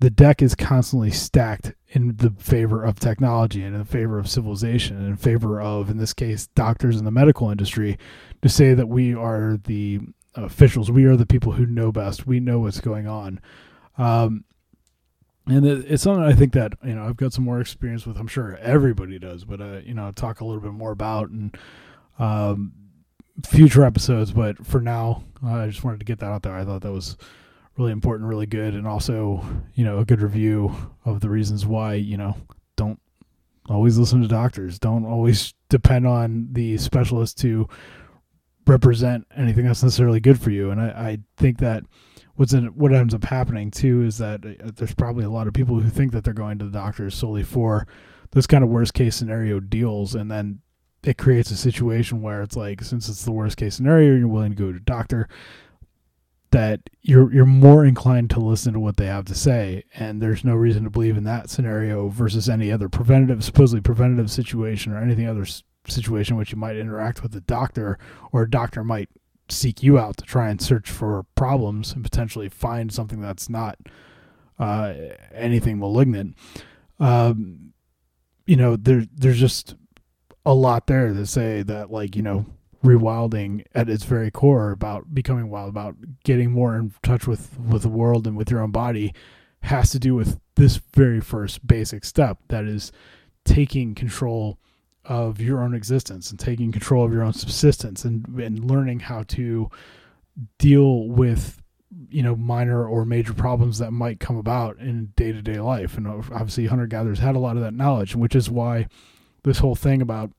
[0.00, 4.96] the deck is constantly stacked in the favor of technology and in favor of civilization
[4.96, 7.98] and in favor of in this case doctors in the medical industry
[8.42, 10.00] to say that we are the
[10.34, 10.90] officials.
[10.90, 12.26] We are the people who know best.
[12.26, 13.40] We know what's going on.
[13.96, 14.44] Um,
[15.46, 18.18] and it's something I think that you know I've got some more experience with.
[18.18, 21.56] I'm sure everybody does, but uh, you know, talk a little bit more about and
[22.18, 22.72] um,
[23.44, 24.32] future episodes.
[24.32, 26.54] But for now, uh, I just wanted to get that out there.
[26.54, 27.16] I thought that was
[27.78, 29.42] really important, really good, and also
[29.74, 32.36] you know a good review of the reasons why you know
[32.76, 33.00] don't
[33.68, 34.78] always listen to doctors.
[34.78, 37.68] Don't always depend on the specialist to
[38.66, 40.70] represent anything that's necessarily good for you.
[40.70, 41.84] And I, I think that
[42.34, 45.54] what's in, what ends up happening too is that uh, there's probably a lot of
[45.54, 47.86] people who think that they're going to the doctors solely for
[48.32, 50.60] those kind of worst case scenario deals, and then
[51.04, 54.50] it creates a situation where it's like since it's the worst case scenario, you're willing
[54.50, 55.28] to go to a doctor
[56.50, 60.44] that you're you're more inclined to listen to what they have to say and there's
[60.44, 65.02] no reason to believe in that scenario versus any other preventative supposedly preventative situation or
[65.02, 65.46] anything other
[65.86, 67.98] situation which you might interact with a doctor
[68.32, 69.08] or a doctor might
[69.48, 73.78] seek you out to try and search for problems and potentially find something that's not
[74.58, 74.94] uh,
[75.32, 76.36] anything malignant.
[76.98, 77.72] Um,
[78.46, 79.74] you know, there there's just
[80.44, 82.46] a lot there to say that like you know
[82.84, 87.82] rewilding at its very core about becoming wild about getting more in touch with with
[87.82, 89.12] the world and with your own body
[89.62, 92.92] has to do with this very first basic step that is
[93.44, 94.58] taking control
[95.04, 99.22] of your own existence and taking control of your own subsistence and, and learning how
[99.24, 99.70] to
[100.58, 101.62] deal with
[102.10, 105.96] you know minor or major problems that might come about in day-to-day life.
[105.96, 108.88] And obviously hunter gatherers had a lot of that knowledge which is why
[109.44, 110.32] this whole thing about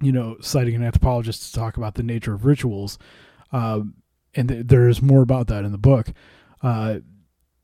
[0.00, 2.98] you know citing an anthropologist to talk about the nature of rituals
[3.52, 3.94] um,
[4.34, 6.12] and th- there's more about that in the book
[6.62, 6.98] uh,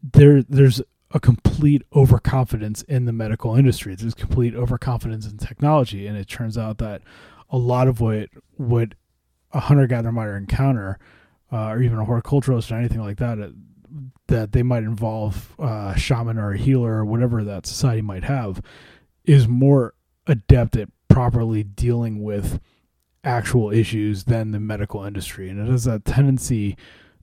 [0.03, 0.81] there there's
[1.13, 3.95] a complete overconfidence in the medical industry.
[3.95, 7.03] There's complete overconfidence in technology, and it turns out that
[7.51, 8.95] a lot of what what
[9.53, 10.99] a hunter gatherer might encounter,
[11.53, 13.49] uh, or even a horticulturalist or anything like that, uh,
[14.27, 18.25] that they might involve uh, a shaman or a healer or whatever that society might
[18.25, 18.61] have,
[19.25, 19.95] is more
[20.27, 22.61] adept at properly dealing with
[23.25, 26.77] actual issues than the medical industry, and it has a tendency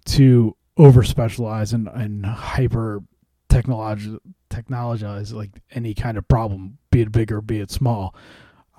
[0.03, 3.03] to over specialize and, and hyper
[3.49, 8.15] technologize like any kind of problem, be it big or be it small.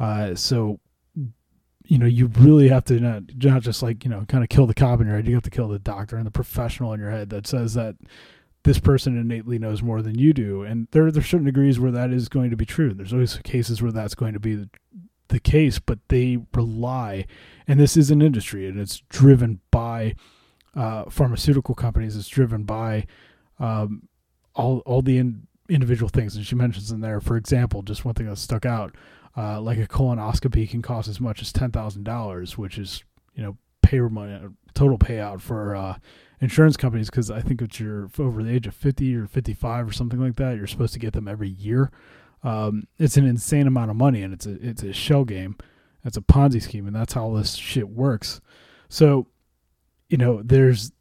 [0.00, 0.80] Uh, so
[1.86, 4.66] you know, you really have to not, not just like, you know, kind of kill
[4.66, 5.28] the cop in your head.
[5.28, 7.94] You have to kill the doctor and the professional in your head that says that
[8.64, 10.62] this person innately knows more than you do.
[10.62, 12.94] And there, there are certain degrees where that is going to be true.
[12.94, 14.70] There's always cases where that's going to be the,
[15.28, 17.26] the case, but they rely,
[17.68, 20.14] and this is an industry and it's driven by
[20.74, 22.16] uh, pharmaceutical companies.
[22.16, 23.06] It's driven by
[23.58, 24.08] um,
[24.54, 26.34] all all the in, individual things.
[26.34, 28.96] And she mentions in there, for example, just one thing that stuck out,
[29.36, 33.04] uh, like a colonoscopy can cost as much as ten thousand dollars, which is
[33.34, 35.96] you know pay money total payout for uh,
[36.44, 39.88] insurance companies because I think if you're over the age of fifty or fifty five
[39.88, 41.90] or something like that, you're supposed to get them every year.
[42.44, 45.56] Um, it's an insane amount of money, and it's a it's a shell game.
[46.04, 48.40] It's a Ponzi scheme, and that's how this shit works.
[48.88, 49.26] So
[50.08, 50.92] you know, there's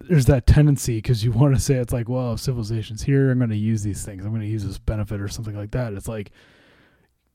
[0.00, 3.38] there's that tendency because you want to say it's like, well, if civilization's here, I'm
[3.38, 4.24] going to use these things.
[4.24, 5.92] I'm going to use this benefit or something like that.
[5.92, 6.30] It's like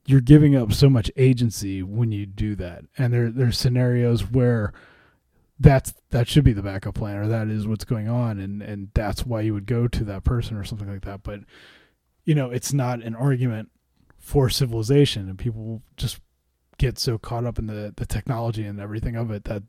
[0.06, 4.72] you're giving up so much agency when you do that, and there there's scenarios where
[5.60, 8.88] that's that should be the backup plan or that is what's going on, and and
[8.94, 11.22] that's why you would go to that person or something like that.
[11.22, 11.40] But
[12.24, 13.70] you know, it's not an argument
[14.18, 16.20] for civilization, and people just
[16.78, 19.62] get so caught up in the the technology and everything of it that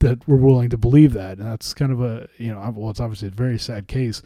[0.00, 3.00] that we're willing to believe that, and that's kind of a you know well, it's
[3.00, 4.22] obviously a very sad case,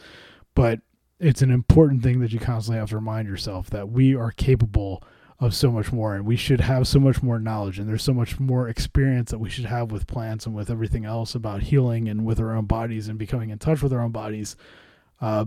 [0.55, 0.81] but
[1.19, 5.03] it's an important thing that you constantly have to remind yourself that we are capable
[5.41, 8.13] of so much more and we should have so much more knowledge and there's so
[8.13, 12.09] much more experience that we should have with plants and with everything else about healing
[12.09, 14.57] and with our own bodies and becoming in touch with our own bodies
[15.21, 15.45] uh,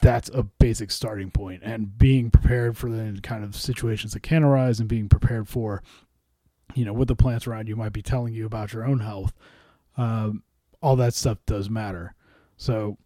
[0.00, 4.42] that's a basic starting point and being prepared for the kind of situations that can
[4.42, 5.82] arise and being prepared for
[6.76, 9.32] you know, what the plants around you might be telling you about your own health.
[9.96, 10.42] Um,
[10.82, 12.14] all that stuff does matter.
[12.58, 12.98] So,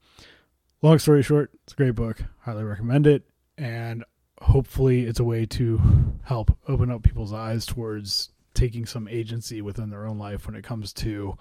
[0.82, 2.22] long story short, it's a great book.
[2.40, 3.22] Highly recommend it.
[3.56, 4.04] And
[4.40, 5.80] hopefully, it's a way to
[6.24, 10.64] help open up people's eyes towards taking some agency within their own life when it
[10.64, 11.36] comes to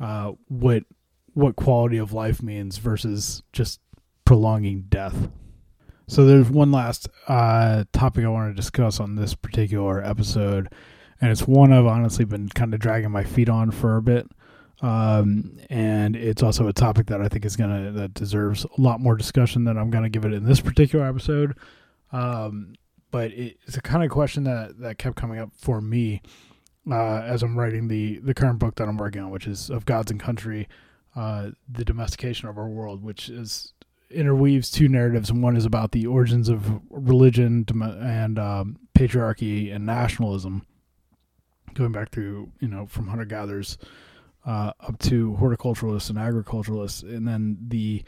[0.00, 0.84] uh, what
[1.34, 3.80] what quality of life means versus just
[4.24, 5.28] prolonging death.
[6.08, 10.72] So there's one last uh, topic I want to discuss on this particular episode,
[11.20, 14.26] and it's one I've honestly been kind of dragging my feet on for a bit.
[14.82, 19.00] Um, and it's also a topic that I think is gonna that deserves a lot
[19.00, 21.54] more discussion than I'm gonna give it in this particular episode.
[22.12, 22.74] Um,
[23.10, 26.22] but it, it's a kind of question that that kept coming up for me
[26.90, 29.86] uh, as I'm writing the the current book that I'm working on, which is of
[29.86, 30.68] Gods and Country,
[31.14, 33.72] uh, the domestication of our world, which is
[34.10, 35.32] interweaves two narratives.
[35.32, 40.64] One is about the origins of religion and um, patriarchy and nationalism
[41.74, 43.76] going back through, you know, from hunter gatherers
[44.46, 48.02] uh, up to horticulturalists and agriculturalists, and then the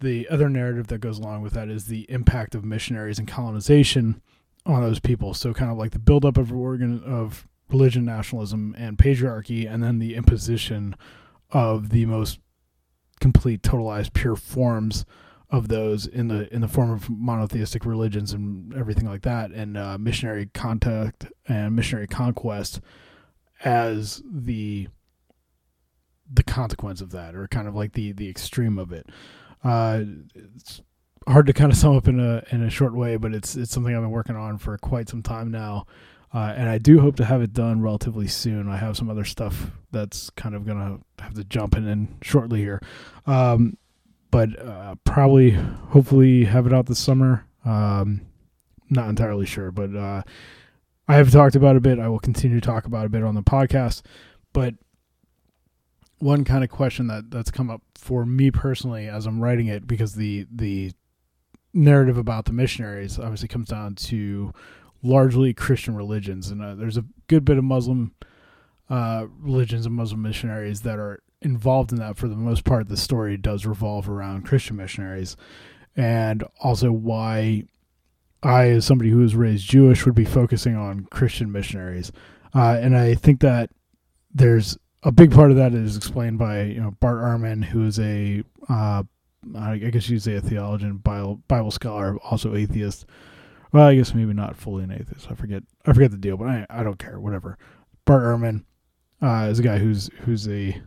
[0.00, 4.20] the other narrative that goes along with that is the impact of missionaries and colonization
[4.64, 5.34] on those people.
[5.34, 9.98] So kind of like the buildup of organ of religion, nationalism, and patriarchy, and then
[9.98, 10.96] the imposition
[11.50, 12.38] of the most
[13.20, 15.04] complete, totalized, pure forms
[15.50, 19.76] of those in the in the form of monotheistic religions and everything like that, and
[19.76, 22.80] uh, missionary contact and missionary conquest
[23.64, 24.88] as the
[26.30, 29.06] the consequence of that, or kind of like the the extreme of it.
[29.64, 30.02] Uh,
[30.34, 30.80] it's
[31.26, 33.72] hard to kind of sum up in a in a short way, but it's it's
[33.72, 35.86] something I've been working on for quite some time now.
[36.32, 38.68] Uh, and I do hope to have it done relatively soon.
[38.68, 42.60] I have some other stuff that's kind of gonna have to jump in in shortly
[42.60, 42.82] here.
[43.26, 43.78] Um,
[44.30, 47.46] but uh, probably, hopefully, have it out this summer.
[47.64, 48.22] Um,
[48.90, 50.22] not entirely sure, but uh,
[51.06, 51.98] I have talked about a bit.
[51.98, 54.02] I will continue to talk about a bit on the podcast.
[54.52, 54.74] But
[56.18, 59.86] one kind of question that that's come up for me personally as I'm writing it,
[59.86, 60.92] because the the
[61.74, 64.52] narrative about the missionaries obviously comes down to
[65.02, 68.14] largely Christian religions, and uh, there's a good bit of Muslim
[68.90, 72.16] uh, religions and Muslim missionaries that are involved in that.
[72.16, 75.36] For the most part, the story does revolve around Christian missionaries,
[75.96, 77.64] and also why
[78.42, 82.10] I, as somebody who was raised Jewish, would be focusing on Christian missionaries.
[82.54, 83.70] Uh, and I think that
[84.32, 87.98] there's a big part of that is explained by you know Bart Ehrman, who is
[87.98, 89.02] a uh,
[89.56, 93.06] I guess you'd say a theologian, Bible, Bible scholar, also atheist.
[93.72, 95.28] Well, I guess maybe not fully an atheist.
[95.30, 95.62] I forget.
[95.86, 97.18] I forget the deal, but I, I don't care.
[97.18, 97.56] Whatever.
[98.04, 98.64] Bart Ehrman
[99.22, 100.78] uh, is a guy who's who's a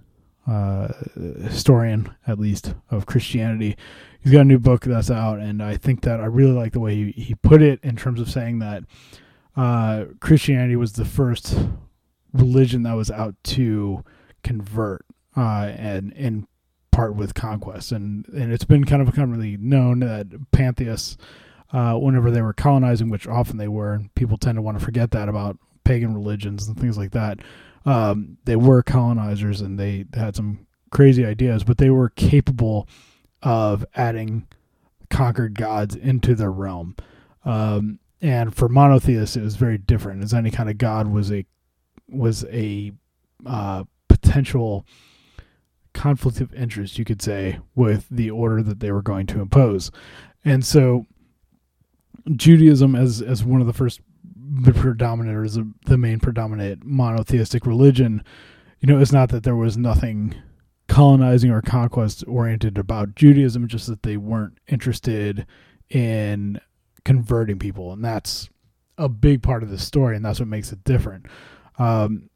[0.47, 3.75] uh, historian, at least, of Christianity.
[4.21, 6.79] He's got a new book that's out, and I think that I really like the
[6.79, 8.83] way he, he put it in terms of saying that
[9.55, 11.57] uh, Christianity was the first
[12.33, 14.03] religion that was out to
[14.43, 15.05] convert
[15.35, 16.47] uh, and in
[16.91, 21.17] part with conquest, and and it's been kind of commonly known that pantheists,
[21.71, 24.83] uh, whenever they were colonizing, which often they were, and people tend to want to
[24.83, 27.39] forget that about pagan religions and things like that
[27.85, 32.87] um, they were colonizers and they had some crazy ideas, but they were capable
[33.41, 34.47] of adding
[35.09, 36.95] conquered gods into their realm.
[37.43, 40.23] Um, and for monotheists, it was very different.
[40.23, 41.45] As any kind of god was a
[42.11, 42.91] was a
[43.45, 44.85] uh, potential
[45.93, 49.91] conflict of interest, you could say, with the order that they were going to impose.
[50.43, 51.05] And so,
[52.35, 54.01] Judaism, as as one of the first
[54.35, 55.47] the predominant or
[55.85, 58.23] the, main predominant monotheistic religion,
[58.81, 60.35] you know, it's not that there was nothing
[60.87, 65.45] colonizing or conquest oriented about Judaism, just that they weren't interested
[65.89, 66.59] in
[67.05, 68.49] converting people, and that's
[68.97, 71.27] a big part of the story, and that's what makes it different.
[71.77, 72.29] Um,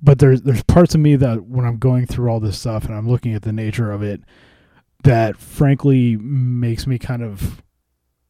[0.00, 2.94] but there's there's parts of me that when I'm going through all this stuff and
[2.94, 4.22] I'm looking at the nature of it,
[5.02, 7.62] that frankly makes me kind of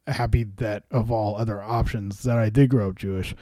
[0.07, 3.35] happy that of all other options that I did grow up Jewish,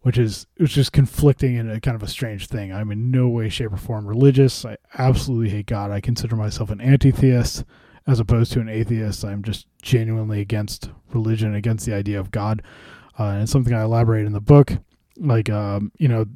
[0.00, 2.72] which is it just conflicting and a kind of a strange thing.
[2.72, 4.64] I'm in no way, shape, or form religious.
[4.64, 5.90] I absolutely hate God.
[5.90, 7.64] I consider myself an anti-theist
[8.06, 9.24] as opposed to an atheist.
[9.24, 12.62] I'm just genuinely against religion, against the idea of God,
[13.18, 14.72] uh, and it's something I elaborate in the book.
[15.16, 16.26] Like, um, you know,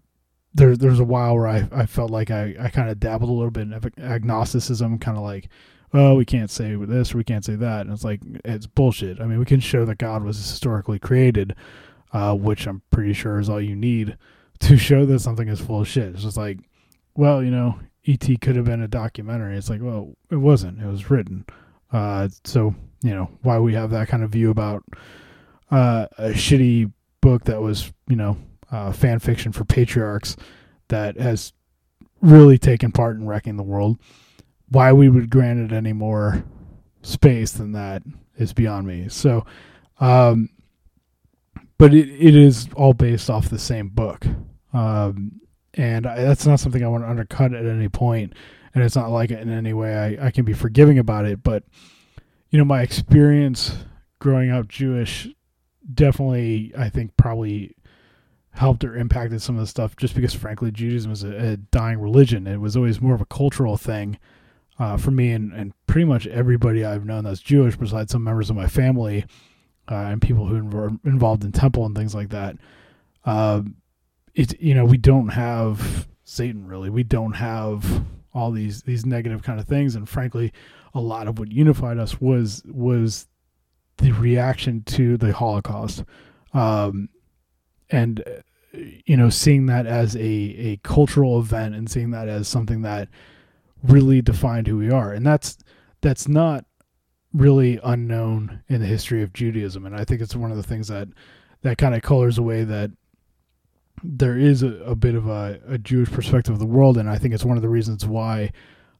[0.54, 3.32] there there's a while where I, I felt like I, I kind of dabbled a
[3.32, 5.48] little bit in agnosticism, kind of like
[5.94, 7.82] oh, we can't say this or we can't say that.
[7.82, 9.20] And it's like, it's bullshit.
[9.20, 11.54] I mean, we can show that God was historically created,
[12.12, 14.16] uh, which I'm pretty sure is all you need
[14.60, 16.14] to show that something is full of shit.
[16.14, 16.58] It's just like,
[17.14, 18.36] well, you know, E.T.
[18.38, 19.56] could have been a documentary.
[19.56, 20.80] It's like, well, it wasn't.
[20.80, 21.44] It was written.
[21.92, 24.84] Uh, so, you know, why we have that kind of view about
[25.70, 28.36] uh, a shitty book that was, you know,
[28.70, 30.36] uh, fan fiction for patriarchs
[30.88, 31.52] that has
[32.20, 33.98] really taken part in wrecking the world
[34.70, 36.44] why we would grant it any more
[37.02, 38.02] space than that
[38.36, 39.08] is beyond me.
[39.08, 39.44] So,
[40.00, 40.50] um,
[41.78, 44.26] but it, it is all based off the same book.
[44.72, 45.40] Um,
[45.74, 48.34] and I, that's not something I want to undercut at any point,
[48.74, 51.42] and it's not like in any way I, I can be forgiving about it.
[51.42, 51.64] But
[52.50, 53.76] you know, my experience
[54.18, 55.28] growing up Jewish
[55.94, 57.74] definitely, I think, probably
[58.58, 59.96] helped or impacted some of the stuff.
[59.96, 62.46] Just because, frankly, Judaism is a, a dying religion.
[62.46, 64.18] It was always more of a cultural thing
[64.78, 68.50] uh, for me and, and pretty much everybody I've known that's Jewish, besides some members
[68.50, 69.24] of my family
[69.90, 72.56] uh, and people who are involved in temple and things like that.
[73.24, 73.62] Uh,
[74.34, 76.90] it's you know we don't have Satan really.
[76.90, 80.52] We don't have all these these negative kind of things, and frankly,
[80.94, 83.26] a lot of what unified us was was
[83.96, 86.04] the reaction to the Holocaust,
[86.54, 87.08] um,
[87.90, 88.22] and
[88.72, 93.08] you know seeing that as a a cultural event and seeing that as something that
[93.82, 95.12] really defined who we are.
[95.12, 95.58] And that's
[96.00, 96.64] that's not
[97.32, 99.84] really unknown in the history of Judaism.
[99.84, 101.08] And I think it's one of the things that
[101.62, 102.90] that kind of colors away that
[104.02, 107.18] there is a, a bit of a, a, Jewish perspective of the world, and I
[107.18, 108.52] think it's one of the reasons why.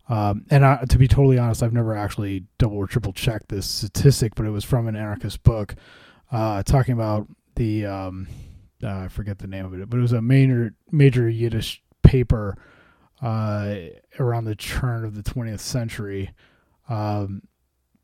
[0.09, 3.67] Um, and I, to be totally honest, I've never actually double or triple checked this
[3.69, 5.77] statistic, but it was from an anarchist book
[6.33, 8.27] uh, talking about the um,
[8.83, 12.57] uh, I forget the name of it, but it was a major major Yiddish paper
[13.23, 13.75] uh,
[14.19, 16.31] around the turn of the 20th century.
[16.89, 17.43] Um,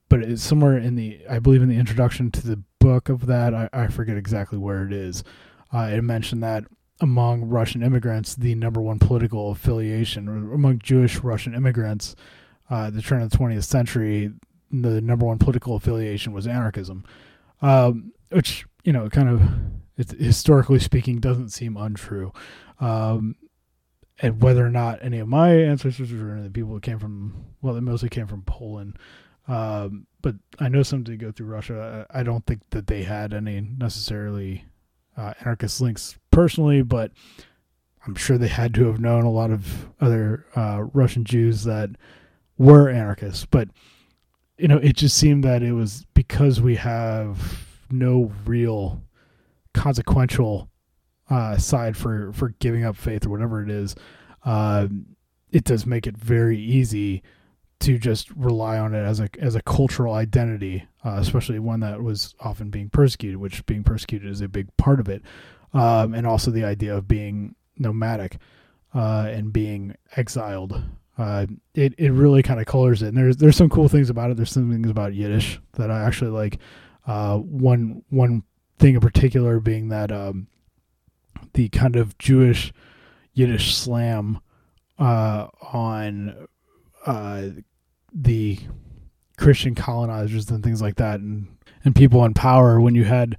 [0.09, 3.55] but it's somewhere in the, I believe, in the introduction to the book of that.
[3.55, 5.25] I, I forget exactly where it is.
[5.73, 6.65] Uh, it mentioned that
[7.01, 12.15] among Russian immigrants, the number one political affiliation, among Jewish Russian immigrants,
[12.71, 14.31] uh, the turn of the 20th century,
[14.71, 17.05] the number one political affiliation was anarchism,
[17.63, 19.43] um, which you know kind of
[19.97, 22.33] it's, historically speaking doesn't seem untrue.
[22.81, 23.37] Um,
[24.21, 27.75] and whether or not any of my ancestors or the people who came from well,
[27.75, 28.99] they mostly came from Poland.
[29.49, 32.07] Um, but I know some did go through Russia.
[32.11, 34.65] I, I, don't think that they had any necessarily
[35.19, 37.13] uh, anarchist links personally, but
[38.07, 41.91] I'm sure they had to have known a lot of other uh, Russian Jews that
[42.57, 43.45] were anarchists.
[43.45, 43.69] But
[44.57, 49.03] you know, it just seemed that it was because we have no real
[49.75, 50.71] consequential
[51.31, 53.95] uh, side for for giving up faith or whatever it is.
[54.45, 54.89] Uh,
[55.51, 57.23] it does make it very easy
[57.81, 62.03] to just rely on it as a as a cultural identity, uh, especially one that
[62.03, 65.23] was often being persecuted, which being persecuted is a big part of it,
[65.73, 68.39] um, and also the idea of being nomadic
[68.95, 70.83] uh, and being exiled.
[71.17, 73.09] Uh, it it really kind of colors it.
[73.09, 74.37] And there's there's some cool things about it.
[74.37, 76.59] There's some things about Yiddish that I actually like.
[77.07, 78.43] Uh, one one
[78.79, 80.49] thing in particular being that um,
[81.55, 82.73] the kind of Jewish
[83.33, 84.41] Yiddish slam
[84.99, 86.47] uh, on
[87.07, 87.49] uh,
[88.13, 88.59] the
[89.37, 92.81] Christian colonizers and things like that, and and people in power.
[92.81, 93.37] When you had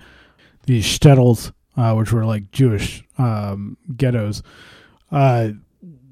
[0.66, 4.44] these shtetls, uh, which were like Jewish um, ghettos,
[5.12, 5.50] uh,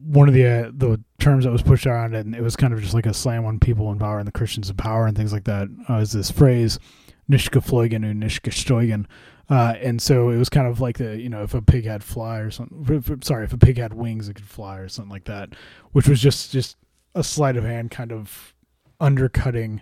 [0.05, 2.82] one of the uh, the terms that was pushed around, and it was kind of
[2.82, 5.34] just like a slam on people in power and the Christians in power and things
[5.34, 5.67] like that.
[5.89, 6.80] Uh, is this phrase
[7.28, 9.07] "Nicht geflogen und nicht gestoigen,"
[9.49, 12.03] Uh, and so it was kind of like the you know if a pig had
[12.03, 13.21] fly or something.
[13.21, 15.49] Sorry, if a pig had wings, it could fly or something like that,
[15.91, 16.78] which was just just
[17.13, 18.53] a sleight of hand kind of
[18.99, 19.82] undercutting.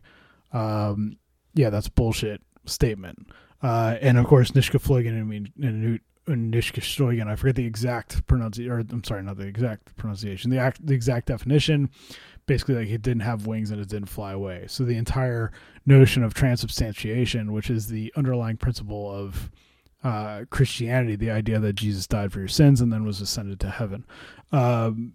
[0.51, 1.17] Um,
[1.53, 3.27] yeah, that's bullshit statement.
[3.61, 5.51] Uh, and of course, Nishka Flogan I mean
[6.27, 7.27] Nishka Stoigan.
[7.27, 10.49] I forget the exact pronunciation, or I'm sorry, not the exact pronunciation.
[10.49, 11.91] The act, the exact definition
[12.45, 14.65] basically like it didn't have wings and it didn't fly away.
[14.67, 15.51] So the entire
[15.85, 19.51] notion of transubstantiation, which is the underlying principle of
[20.03, 23.69] uh, Christianity, the idea that Jesus died for your sins and then was ascended to
[23.69, 24.05] heaven,
[24.51, 25.13] um,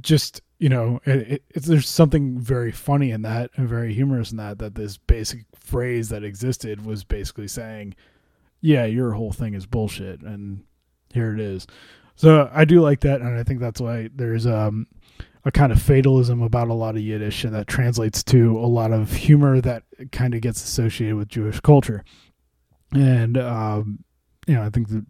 [0.00, 4.36] just you know, it, it, there's something very funny in that and very humorous in
[4.36, 4.58] that.
[4.58, 7.94] That this basic phrase that existed was basically saying,
[8.60, 10.62] "Yeah, your whole thing is bullshit," and
[11.12, 11.66] here it is.
[12.14, 14.86] So I do like that, and I think that's why there's um,
[15.44, 18.92] a kind of fatalism about a lot of Yiddish, and that translates to a lot
[18.92, 22.04] of humor that kind of gets associated with Jewish culture.
[22.92, 24.04] And um,
[24.46, 25.04] you know, I think that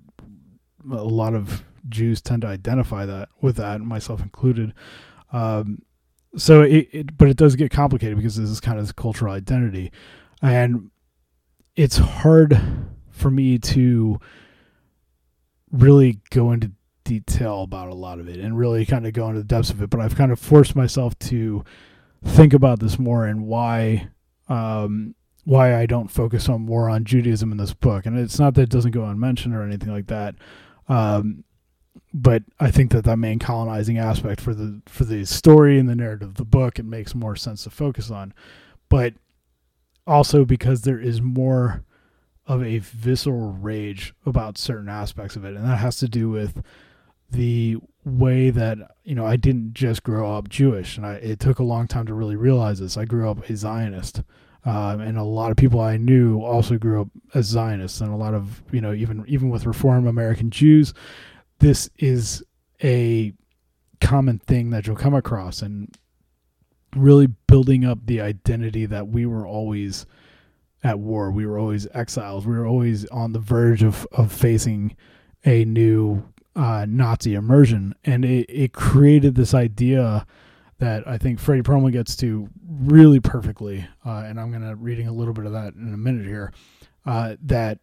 [0.91, 4.73] a lot of Jews tend to identify that with that, myself included.
[5.33, 5.83] Um,
[6.37, 9.33] so it, it, but it does get complicated because this is kind of this cultural
[9.33, 9.91] identity,
[10.43, 10.91] and
[11.75, 12.61] it's hard
[13.11, 14.19] for me to
[15.73, 16.73] really go into
[17.19, 19.83] detail about a lot of it and really kind of go into the depths of
[19.83, 19.91] it.
[19.91, 21.65] But I've kind of forced myself to
[22.25, 24.09] think about this more and why
[24.49, 28.07] um, why I don't focus on more on Judaism in this book.
[28.07, 30.37] And it's not that it doesn't go unmentioned or anything like that.
[30.89, 31.45] Um,
[32.15, 35.97] but I think that that main colonizing aspect for the for the story and the
[35.97, 38.33] narrative of the book, it makes more sense to focus on.
[38.89, 39.15] But
[40.07, 41.85] also because there is more
[42.47, 46.63] of a visceral rage about certain aspects of it, and that has to do with
[47.31, 51.59] the way that you know I didn't just grow up Jewish, and I, it took
[51.59, 52.97] a long time to really realize this.
[52.97, 54.23] I grew up a Zionist,
[54.65, 58.17] um, and a lot of people I knew also grew up as Zionists, and a
[58.17, 60.93] lot of you know even even with Reform American Jews,
[61.59, 62.43] this is
[62.83, 63.33] a
[64.01, 65.95] common thing that you'll come across, and
[66.97, 70.07] really building up the identity that we were always
[70.83, 74.97] at war, we were always exiles, we were always on the verge of of facing
[75.45, 76.23] a new
[76.57, 80.27] uh, Nazi immersion, and it, it created this idea
[80.79, 85.07] that I think Fredy Perlman gets to really perfectly, uh, and I'm going to reading
[85.07, 86.53] a little bit of that in a minute here.
[87.07, 87.79] Uh, that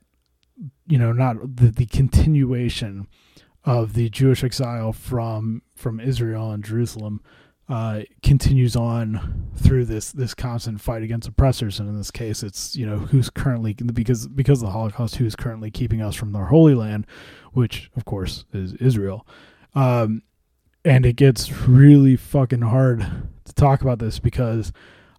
[0.88, 3.08] you know, not the, the continuation
[3.64, 7.22] of the Jewish exile from from Israel and Jerusalem
[7.70, 12.76] uh, continues on through this this constant fight against oppressors, and in this case, it's
[12.76, 16.46] you know who's currently because because of the Holocaust, who's currently keeping us from their
[16.46, 17.06] Holy Land,
[17.52, 19.28] which of course is Israel.
[19.76, 20.24] Um,
[20.86, 23.06] and it gets really fucking hard
[23.44, 24.72] to talk about this because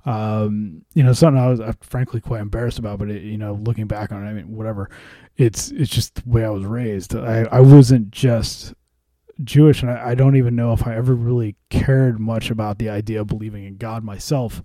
[0.06, 3.54] um, you know something I was uh, frankly quite embarrassed about, but it, you know
[3.54, 4.88] looking back on it, I mean whatever.
[5.36, 7.14] It's it's just the way I was raised.
[7.14, 8.72] I I wasn't just
[9.42, 12.88] Jewish, and I, I, don't even know if I ever really cared much about the
[12.88, 14.62] idea of believing in God myself.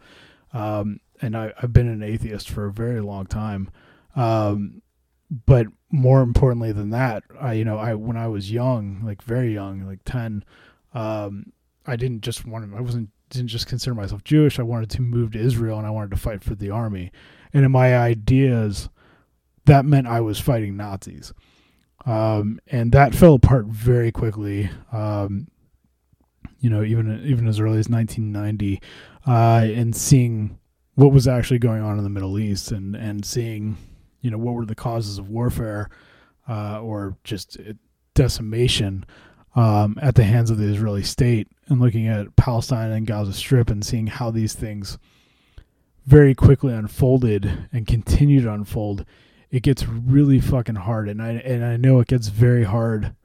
[0.51, 3.69] Um, and I, have been an atheist for a very long time.
[4.15, 4.82] Um,
[5.45, 9.53] but more importantly than that, I, you know, I when I was young, like very
[9.53, 10.43] young, like ten,
[10.93, 11.53] um,
[11.86, 12.78] I didn't just want to.
[12.78, 14.59] I wasn't didn't just consider myself Jewish.
[14.59, 17.11] I wanted to move to Israel and I wanted to fight for the army.
[17.51, 18.89] And in my ideas,
[19.65, 21.34] that meant I was fighting Nazis.
[22.06, 24.70] Um, and that fell apart very quickly.
[24.91, 25.47] Um,
[26.60, 28.82] you know, even even as early as 1990,
[29.28, 30.58] uh, and seeing
[30.95, 33.78] what was actually going on in the Middle East, and and seeing,
[34.22, 35.89] you know, what were the causes of warfare,
[36.47, 37.58] uh, or just
[38.14, 39.06] decimation
[39.56, 43.70] um, at the hands of the Israeli state, and looking at Palestine and Gaza Strip,
[43.70, 44.97] and seeing how these things
[46.06, 49.06] very quickly unfolded and continue to unfold
[49.54, 53.16] it gets really fucking hard and I and I know it gets very hard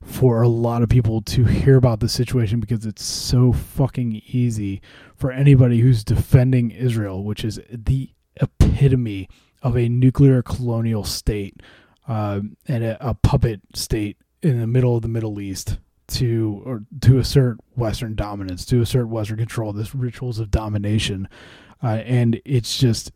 [0.00, 4.80] for a lot of people to hear about the situation because it's so fucking easy
[5.16, 9.28] for anybody who's defending Israel, which is the epitome
[9.60, 11.60] of a nuclear colonial state
[12.06, 16.84] uh, and a, a, puppet state in the middle of the Middle East to or
[17.00, 19.72] to assert Western dominance, to assert Western control.
[19.72, 21.28] This rituals of domination,
[21.82, 23.10] uh, and it's just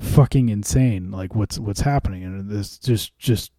[0.00, 3.52] fucking insane like what's what's happening and this just just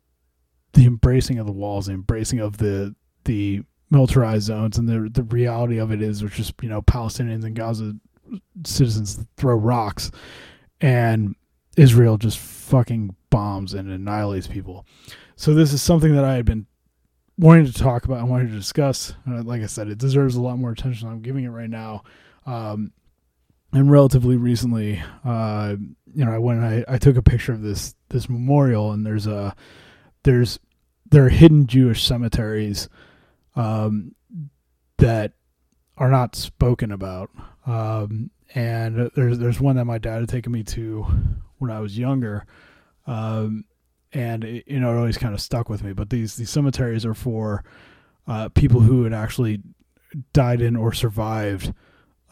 [0.73, 2.93] the embracing of the walls the embracing of the
[3.25, 3.61] the
[3.91, 7.55] militarized zones and the the reality of it is which is you know Palestinians and
[7.55, 7.93] Gaza
[8.65, 10.11] citizens throw rocks
[10.81, 11.35] and
[11.77, 14.85] Israel just fucking bombs and annihilates people.
[15.35, 16.67] So this is something that I had been
[17.37, 18.19] wanting to talk about.
[18.19, 19.13] I wanted to discuss.
[19.25, 21.07] like I said, it deserves a lot more attention.
[21.07, 22.03] I'm giving it right now.
[22.45, 22.91] Um,
[23.73, 25.75] and relatively recently, uh,
[26.13, 29.25] you know, I went I, I took a picture of this this memorial, and there's
[29.27, 29.55] a
[30.23, 30.59] there's
[31.09, 32.87] there are hidden Jewish cemeteries
[33.55, 34.13] um,
[34.97, 35.33] that
[35.97, 37.31] are not spoken about,
[37.65, 41.05] um, and there's there's one that my dad had taken me to
[41.57, 42.45] when I was younger,
[43.07, 43.65] um,
[44.13, 45.93] and it, you know it always kind of stuck with me.
[45.93, 47.63] But these these cemeteries are for
[48.27, 49.61] uh, people who had actually
[50.31, 51.73] died in or survived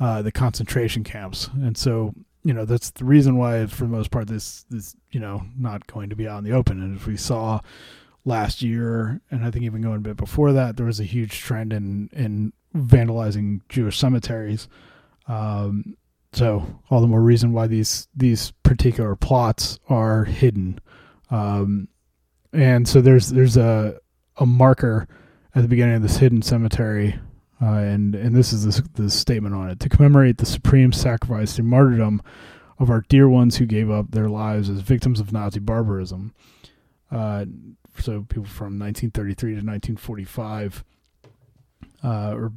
[0.01, 4.09] uh, the concentration camps, and so you know that's the reason why, for the most
[4.09, 6.81] part, this this you know not going to be out in the open.
[6.81, 7.59] And if we saw
[8.25, 11.39] last year, and I think even going a bit before that, there was a huge
[11.39, 14.67] trend in in vandalizing Jewish cemeteries.
[15.27, 15.95] Um,
[16.33, 20.79] so all the more reason why these these particular plots are hidden.
[21.29, 21.89] Um,
[22.51, 23.99] and so there's there's a
[24.37, 25.07] a marker
[25.53, 27.19] at the beginning of this hidden cemetery
[27.61, 31.59] uh, and and this is the, the statement on it to commemorate the supreme sacrifice
[31.59, 32.21] and martyrdom
[32.81, 36.33] of our dear ones who gave up their lives as victims of Nazi barbarism.
[37.11, 37.45] Uh,
[37.99, 40.83] so people from 1933 to 1945
[42.03, 42.53] uh, or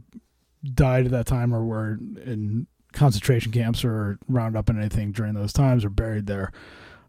[0.73, 5.35] died at that time or were in concentration camps or round up in anything during
[5.35, 6.53] those times or buried there.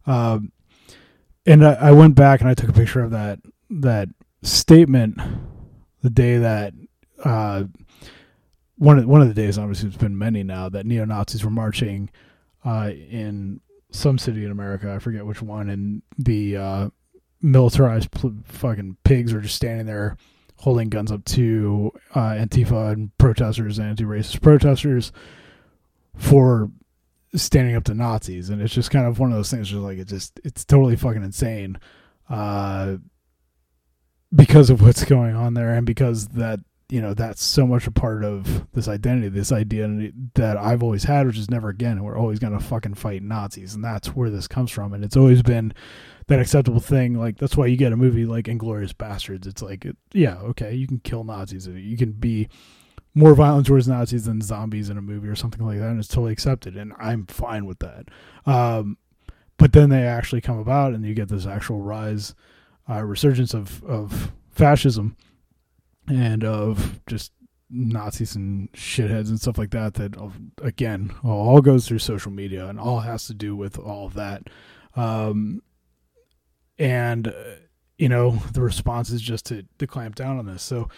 [0.06, 0.52] Um,
[1.46, 3.39] and I, I, went back and I took a picture of that
[3.70, 4.10] that
[4.43, 5.18] statement
[6.02, 6.74] the day that
[7.24, 7.64] uh,
[8.78, 11.51] one of one of the days, obviously, it's been many now that neo Nazis were
[11.51, 12.09] marching
[12.63, 13.61] uh, in
[13.91, 14.93] some city in America.
[14.93, 16.89] I forget which one, and the uh,
[17.41, 20.17] militarized pl- fucking pigs were just standing there
[20.57, 25.11] holding guns up to uh, Antifa and protesters anti-racist protesters
[26.15, 26.71] for
[27.36, 29.69] standing up to Nazis, and it's just kind of one of those things.
[29.69, 31.78] Just like it just it's totally fucking insane
[32.30, 32.97] uh,
[34.34, 36.59] because of what's going on there, and because that
[36.89, 41.03] you know that's so much a part of this identity this idea that i've always
[41.03, 44.29] had which is never again we're always going to fucking fight nazis and that's where
[44.29, 45.73] this comes from and it's always been
[46.27, 49.88] that acceptable thing like that's why you get a movie like Inglourious Basterds it's like
[50.13, 52.47] yeah okay you can kill nazis you can be
[53.15, 56.07] more violent towards nazis than zombies in a movie or something like that and it's
[56.07, 58.09] totally accepted and i'm fine with that.
[58.45, 58.97] Um,
[59.57, 62.36] but then they actually come about and you get this actual rise
[62.89, 65.15] uh, resurgence of of fascism
[66.08, 67.32] and of just
[67.70, 69.95] Nazis and shitheads and stuff like that.
[69.95, 70.16] That
[70.62, 74.43] again all goes through social media and all has to do with all of that.
[74.95, 75.62] Um,
[76.78, 77.34] and uh,
[77.97, 80.64] you know the response is just to to clamp down on this.
[80.64, 80.89] So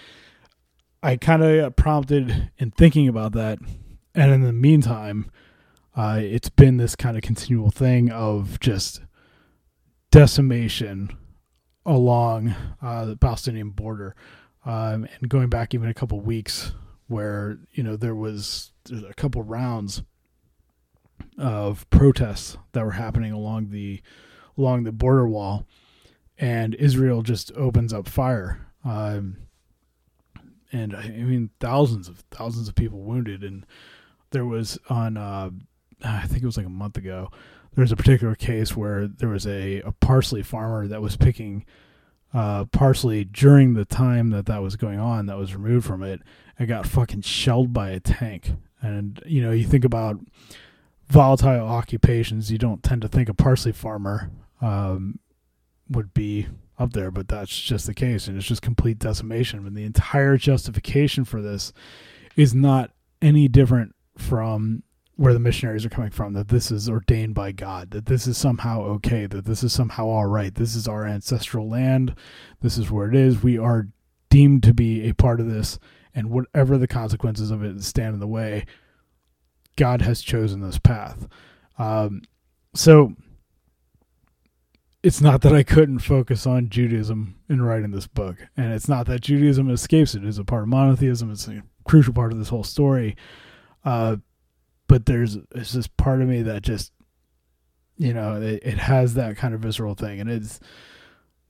[1.01, 3.60] I kind of got prompted in thinking about that,
[4.16, 5.32] and in the meantime,
[5.95, 9.01] uh, it's been this kind of continual thing of just
[10.12, 11.16] decimation
[11.86, 14.16] along uh, the Palestinian border
[14.68, 16.74] um, and going back even a couple weeks
[17.07, 20.03] where you know there was a couple rounds
[21.38, 24.01] of protests that were happening along the
[24.57, 25.65] along the border wall,
[26.38, 28.68] and Israel just opens up fire.
[28.84, 29.38] Um,
[30.74, 33.65] and I mean thousands of thousands of people wounded, and
[34.32, 35.49] there was on uh,
[36.03, 37.32] I think it was like a month ago.
[37.74, 41.63] There was a particular case where there was a, a parsley farmer that was picking
[42.34, 46.21] uh, parsley during the time that that was going on that was removed from it
[46.59, 48.51] and got fucking shelled by a tank
[48.82, 50.19] And you know, you think about
[51.07, 54.30] volatile occupations, you don't tend to think a parsley farmer
[54.61, 55.19] um,
[55.89, 56.47] would be
[56.80, 59.65] up there, but that's just the case, and it's just complete decimation.
[59.65, 61.73] And the entire justification for this
[62.36, 64.84] is not any different from
[65.18, 68.38] where the missionaries are coming from that this is ordained by God, that this is
[68.38, 70.53] somehow okay, that this is somehow all right.
[70.53, 72.15] This is our ancestral land.
[72.61, 73.41] This is where it is.
[73.41, 73.88] We are
[74.30, 75.80] deemed to be a part of this,
[76.13, 78.65] and whatever the consequences of it stand in the way,
[79.76, 81.28] God has chosen this path.
[81.80, 82.22] Um,
[82.76, 83.13] so
[85.01, 89.07] it's not that I couldn't focus on Judaism in writing this book, and it's not
[89.07, 90.24] that Judaism escapes it.
[90.24, 91.32] It's a part of monotheism.
[91.32, 93.18] It's a crucial part of this whole story.
[93.84, 94.18] Uh,
[94.88, 96.91] but there's it's just part of me that just
[97.97, 100.59] you know it, it has that kind of visceral thing, and it's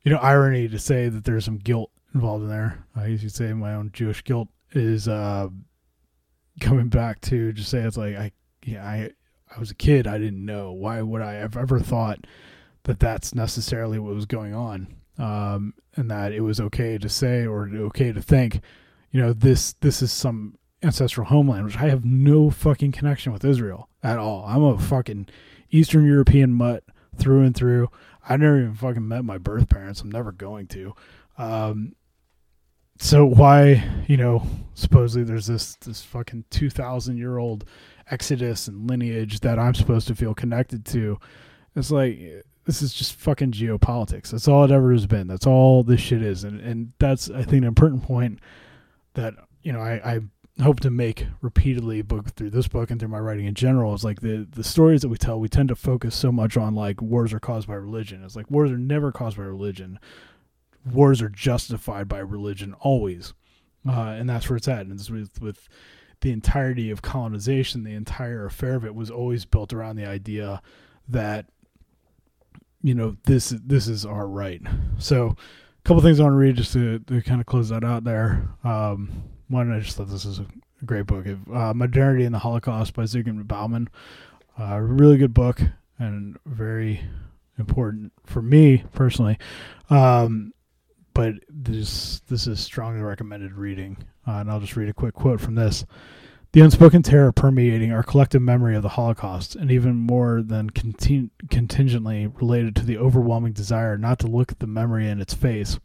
[0.03, 2.85] you know irony to say that there's some guilt involved in there.
[2.95, 5.49] I usually say my own Jewish guilt is uh,
[6.59, 8.31] coming back to just say it's like I
[8.65, 9.11] yeah I
[9.55, 10.07] I was a kid.
[10.07, 10.71] I didn't know.
[10.71, 12.25] Why would I have ever thought
[12.83, 14.87] that that's necessarily what was going on?
[15.17, 18.61] Um, and that it was okay to say or okay to think
[19.11, 23.43] you know this this is some ancestral homeland which I have no fucking connection with
[23.43, 24.45] Israel at all.
[24.47, 25.27] I'm a fucking
[25.71, 26.83] Eastern European mutt
[27.15, 27.89] through and through.
[28.27, 30.01] I never even fucking met my birth parents.
[30.01, 30.93] I'm never going to.
[31.37, 31.93] Um,
[32.99, 37.65] so why you know supposedly there's this this fucking 2000 year old
[38.09, 41.17] exodus and lineage that i'm supposed to feel connected to.
[41.75, 42.19] It's like
[42.65, 44.31] this is just fucking geopolitics.
[44.31, 45.27] That's all it ever has been.
[45.27, 46.43] That's all this shit is.
[46.43, 48.39] And and that's i think an important point
[49.13, 50.19] that you know i i
[50.61, 54.03] hope to make repeatedly book through this book and through my writing in general is
[54.03, 56.99] like the the stories that we tell we tend to focus so much on like
[57.01, 59.99] wars are caused by religion it's like wars are never caused by religion
[60.93, 63.33] wars are justified by religion always,
[63.87, 64.81] uh, and that's where it's at.
[64.81, 65.67] And it's with with
[66.21, 70.61] the entirety of colonization, the entire affair of it was always built around the idea
[71.07, 71.47] that
[72.81, 74.61] you know this this is our right.
[74.97, 77.83] So, a couple things I want to read just to, to kind of close that
[77.83, 78.49] out there.
[78.63, 80.45] Um, one, I just thought this is a
[80.85, 83.89] great book, uh, "Modernity and the Holocaust" by Zygmunt Bauman.
[84.59, 85.61] Uh, really good book
[85.99, 87.01] and very
[87.57, 89.37] important for me personally.
[89.89, 90.53] Um,
[91.13, 93.97] but this this is strongly recommended reading.
[94.27, 95.85] Uh, and I'll just read a quick quote from this.
[96.53, 101.31] The unspoken terror permeating our collective memory of the Holocaust, and even more than conting-
[101.49, 105.79] contingently related to the overwhelming desire not to look at the memory in its face,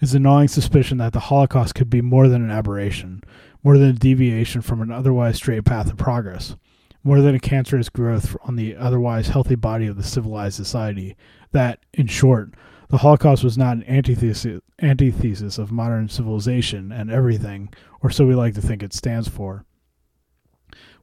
[0.00, 3.22] is the gnawing suspicion that the Holocaust could be more than an aberration,
[3.62, 6.56] more than a deviation from an otherwise straight path of progress,
[7.02, 11.16] more than a cancerous growth on the otherwise healthy body of the civilized society.
[11.52, 12.54] That, in short,
[12.88, 17.70] the Holocaust was not an antithesis, antithesis of modern civilization and everything,
[18.00, 19.64] or so we like to think it stands for.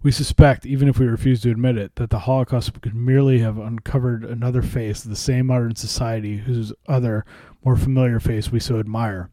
[0.01, 3.57] We suspect, even if we refuse to admit it, that the Holocaust could merely have
[3.57, 7.25] uncovered another face of the same modern society whose other,
[7.65, 9.29] more familiar face we so admire,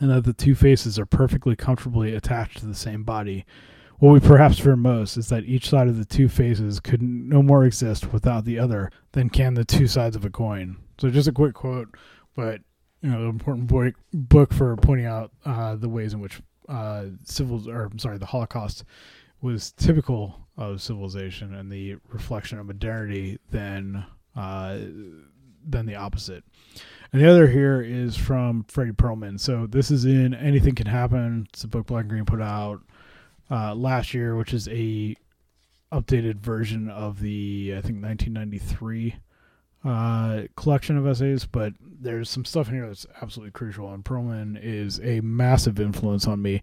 [0.00, 3.44] and that the two faces are perfectly comfortably attached to the same body.
[3.98, 7.42] What we perhaps fear most is that each side of the two faces could no
[7.42, 10.76] more exist without the other than can the two sides of a coin.
[10.98, 11.94] So just a quick quote,
[12.34, 12.60] but
[13.02, 17.04] you know, the important book, book for pointing out uh, the ways in which uh,
[17.22, 18.84] civil, or I'm sorry, the Holocaust
[19.40, 24.78] was typical of civilization and the reflection of modernity than uh,
[25.68, 26.44] than the opposite.
[27.12, 29.38] And the other here is from Fredy Perlman.
[29.38, 31.46] So this is in Anything Can Happen.
[31.52, 32.80] It's a book Black and Green put out
[33.50, 35.16] uh, last year, which is a
[35.92, 39.16] updated version of the I think 1993
[39.84, 43.92] uh, collection of essays, but there's some stuff in here that's absolutely crucial.
[43.92, 46.60] And Perlman is a massive influence on me,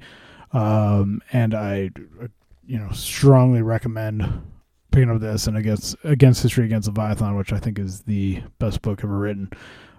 [0.51, 1.89] um, and I,
[2.21, 2.27] uh,
[2.67, 4.43] you know, strongly recommend
[4.91, 8.81] picking up this and against against history against Leviathan, which I think is the best
[8.81, 9.49] book ever written.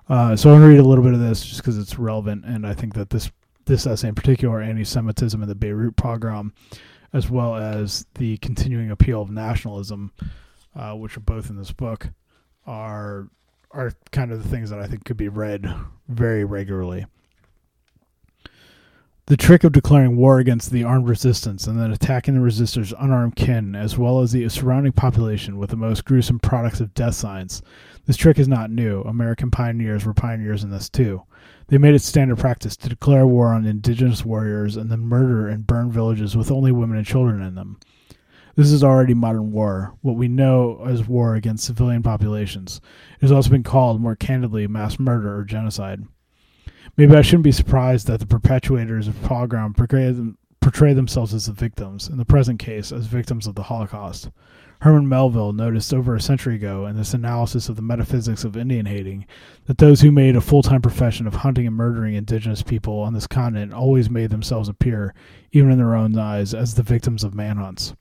[0.08, 2.66] Uh, so I'm gonna read a little bit of this just because it's relevant, and
[2.66, 3.30] I think that this
[3.66, 6.52] this essay in particular, anti-Semitism and the Beirut pogrom,
[7.14, 10.12] as well as the continuing appeal of nationalism,
[10.76, 12.10] uh, which are both in this book
[12.66, 13.28] are
[13.70, 15.66] are kind of the things that I think could be read
[16.08, 17.06] very regularly.
[19.26, 23.36] The trick of declaring war against the armed resistance and then attacking the resistors' unarmed
[23.36, 27.62] kin, as well as the surrounding population, with the most gruesome products of death signs.
[28.04, 29.00] This trick is not new.
[29.00, 31.22] American pioneers were pioneers in this too.
[31.68, 35.66] They made it standard practice to declare war on indigenous warriors and then murder and
[35.66, 37.80] burn villages with only women and children in them.
[38.56, 42.82] This is already modern war, what we know as war against civilian populations.
[43.14, 46.04] It has also been called, more candidly, mass murder or genocide.
[46.96, 51.46] Maybe I shouldn't be surprised that the perpetuators of pogrom portray, them, portray themselves as
[51.46, 54.30] the victims, in the present case, as victims of the Holocaust.
[54.80, 58.86] Herman Melville noticed over a century ago in this analysis of the metaphysics of Indian
[58.86, 59.26] hating
[59.66, 63.12] that those who made a full time profession of hunting and murdering indigenous people on
[63.12, 65.14] this continent always made themselves appear,
[65.50, 67.94] even in their own eyes, as the victims of manhunts.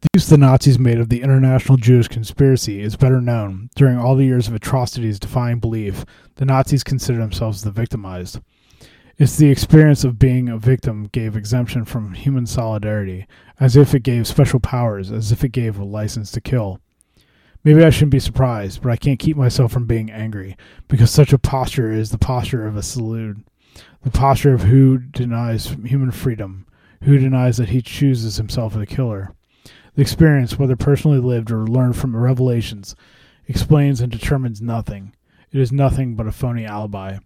[0.00, 3.68] The use the Nazis made of the international Jewish conspiracy is better known.
[3.74, 6.04] During all the years of atrocities defying belief,
[6.36, 8.38] the Nazis considered themselves the victimized.
[9.16, 13.26] It's the experience of being a victim gave exemption from human solidarity,
[13.58, 16.80] as if it gave special powers, as if it gave a license to kill.
[17.64, 21.32] Maybe I shouldn't be surprised, but I can't keep myself from being angry, because such
[21.32, 23.38] a posture is the posture of a salute,
[24.04, 26.68] the posture of who denies human freedom,
[27.02, 29.34] who denies that he chooses himself a killer.
[29.98, 32.94] The experience, whether personally lived or learned from revelations,
[33.48, 35.12] explains and determines nothing.
[35.50, 37.18] It is nothing but a phony alibi.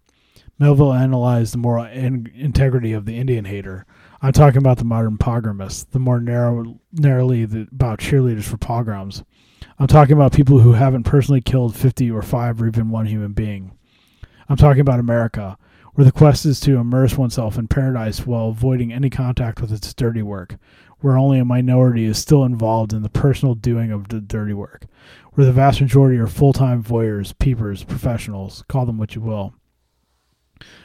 [0.58, 3.84] Melville analyzed the moral in- integrity of the Indian hater.
[4.22, 9.22] I'm talking about the modern pogromist, the more narrow, narrowly the, about cheerleaders for pogroms.
[9.78, 13.34] I'm talking about people who haven't personally killed 50 or 5 or even one human
[13.34, 13.76] being.
[14.48, 15.58] I'm talking about America,
[15.92, 19.92] where the quest is to immerse oneself in paradise while avoiding any contact with its
[19.92, 20.56] dirty work,
[21.02, 24.86] where only a minority is still involved in the personal doing of the dirty work,
[25.32, 29.52] where the vast majority are full time voyeurs, peepers, professionals, call them what you will.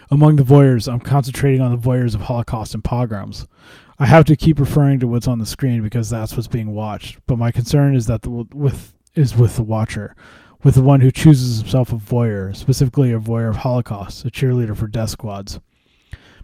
[0.10, 3.48] Among the voyeurs, I'm concentrating on the voyeurs of Holocaust and pogroms.
[4.00, 7.20] I have to keep referring to what's on the screen because that's what's being watched,
[7.28, 10.16] but my concern is that the, with is with the watcher,
[10.64, 14.76] with the one who chooses himself a voyeur, specifically a voyeur of Holocaust, a cheerleader
[14.76, 15.60] for death squads.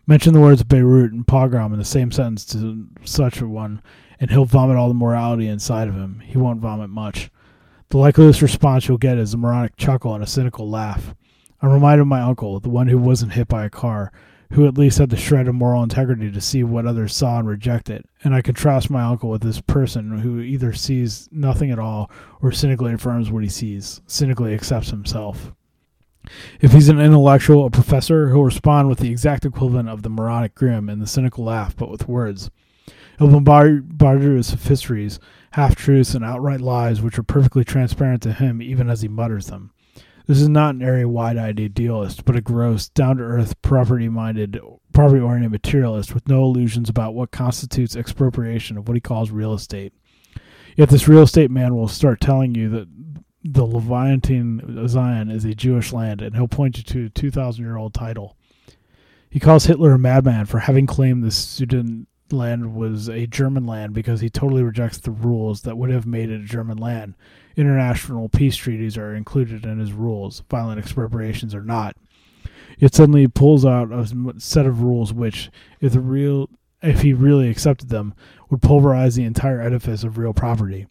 [0.05, 3.81] Mention the words Beirut and pogrom in the same sentence to such a one,
[4.19, 6.21] and he'll vomit all the morality inside of him.
[6.25, 7.31] He won't vomit much.
[7.87, 11.15] The likeliest response you'll get is a moronic chuckle and a cynical laugh.
[11.61, 14.11] I'm reminded of my uncle, the one who wasn't hit by a car,
[14.51, 17.47] who at least had the shred of moral integrity to see what others saw and
[17.47, 18.05] reject it.
[18.25, 22.51] And I contrast my uncle with this person who either sees nothing at all or
[22.51, 25.53] cynically affirms what he sees, cynically accepts himself.
[26.61, 30.55] If he's an intellectual, a professor, he'll respond with the exact equivalent of the moronic
[30.55, 32.49] grin and the cynical laugh, but with words.
[33.19, 35.19] He'll bombard you with sophistries,
[35.51, 39.47] half truths, and outright lies which are perfectly transparent to him even as he mutters
[39.47, 39.71] them.
[40.25, 44.07] This is not an area wide eyed idealist, but a gross, down to earth, property
[44.07, 44.57] minded,
[44.93, 49.53] property oriented materialist with no illusions about what constitutes expropriation of what he calls real
[49.53, 49.93] estate.
[50.77, 52.87] Yet this real estate man will start telling you that
[53.43, 57.77] the Levantine Zion is a Jewish land, and he'll point you to a 2,000 year
[57.77, 58.37] old title.
[59.29, 63.93] He calls Hitler a madman for having claimed the Sudan land was a German land
[63.93, 67.15] because he totally rejects the rules that would have made it a German land.
[67.55, 71.95] International peace treaties are included in his rules, violent expropriations are not.
[72.77, 74.07] Yet suddenly he pulls out a
[74.39, 76.49] set of rules which, if the real
[76.81, 78.13] if he really accepted them,
[78.49, 80.87] would pulverize the entire edifice of real property.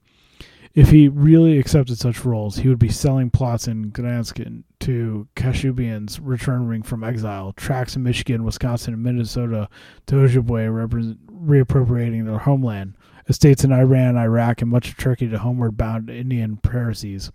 [0.74, 6.18] If he really accepted such roles, he would be selling plots in Gdańsk to Kashubians
[6.22, 9.68] returning from exile, tracts in Michigan, Wisconsin, and Minnesota
[10.06, 11.14] to Ojibwe
[11.46, 12.96] reappropriating their homeland,
[13.28, 17.30] estates in Iran, Iraq, and much of Turkey to homeward bound Indian Parsis.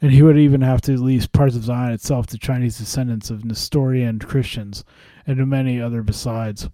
[0.00, 3.44] And he would even have to lease parts of Zion itself to Chinese descendants of
[3.44, 4.84] Nestorian Christians,
[5.28, 6.68] and to many other besides.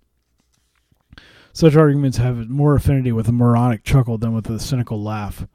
[1.52, 5.46] Such arguments have more affinity with a moronic chuckle than with a cynical laugh.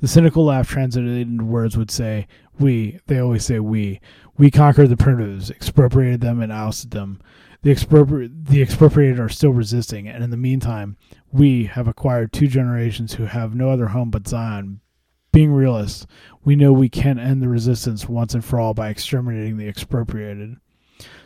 [0.00, 2.26] The cynical laugh translated into words would say,
[2.58, 4.00] We, they always say we,
[4.36, 7.20] we conquered the primitives, expropriated them, and ousted them.
[7.62, 10.96] The, expropri- the expropriated are still resisting, and in the meantime,
[11.32, 14.80] we have acquired two generations who have no other home but Zion.
[15.32, 16.06] Being realists,
[16.44, 20.56] we know we can't end the resistance once and for all by exterminating the expropriated.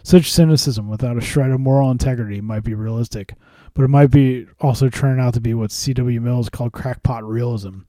[0.02, 3.34] Such cynicism without a shred of moral integrity might be realistic,
[3.74, 6.20] but it might be also turn out to be what C.W.
[6.20, 7.80] Mills called crackpot realism,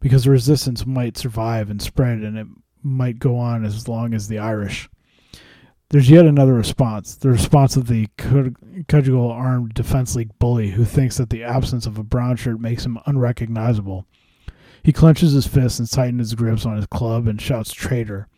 [0.00, 2.46] because the resistance might survive and spread and it
[2.82, 4.88] might go on as long as the Irish.
[5.90, 8.08] There's yet another response the response of the
[8.88, 12.84] cudgel armed Defense League bully who thinks that the absence of a brown shirt makes
[12.84, 14.06] him unrecognizable.
[14.82, 18.28] He clenches his fists and tightens his grips on his club and shouts traitor.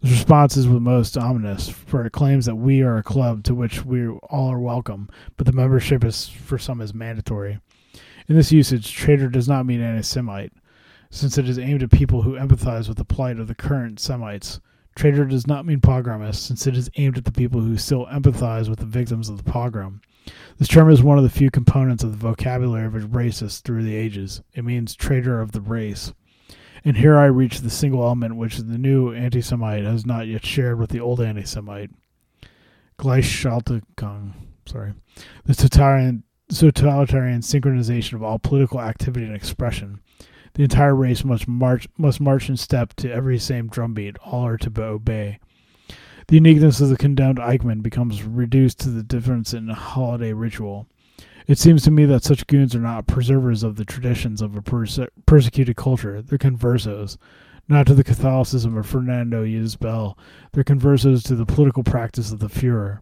[0.00, 3.54] The response is the most ominous, for it claims that we are a club to
[3.54, 7.60] which we all are welcome, but the membership is for some is mandatory.
[8.26, 10.52] In this usage, traitor does not mean anti Semite
[11.12, 14.60] since it is aimed at people who empathize with the plight of the current Semites.
[14.96, 18.68] Traitor does not mean pogromist, since it is aimed at the people who still empathize
[18.68, 20.00] with the victims of the pogrom.
[20.56, 23.82] This term is one of the few components of the vocabulary of a racist through
[23.82, 24.40] the ages.
[24.54, 26.14] It means traitor of the race.
[26.82, 30.46] And here I reach the single element which the new anti Semite has not yet
[30.46, 31.90] shared with the old anti Semite.
[32.98, 34.32] Gleichschaltung.
[34.64, 34.94] Sorry.
[35.44, 40.00] The totalitarian totalitarian synchronization of all political activity and expression.
[40.54, 44.18] The entire race must march must march in step to every same drumbeat.
[44.18, 45.38] All are to obey.
[46.28, 50.86] The uniqueness of the condemned Eichmann becomes reduced to the difference in holiday ritual.
[51.46, 54.62] It seems to me that such goons are not preservers of the traditions of a
[54.62, 56.22] perse- persecuted culture.
[56.22, 57.16] They're conversos,
[57.68, 60.16] not to the Catholicism of Fernando Isabel.
[60.52, 63.00] They're conversos to the political practice of the Fuhrer.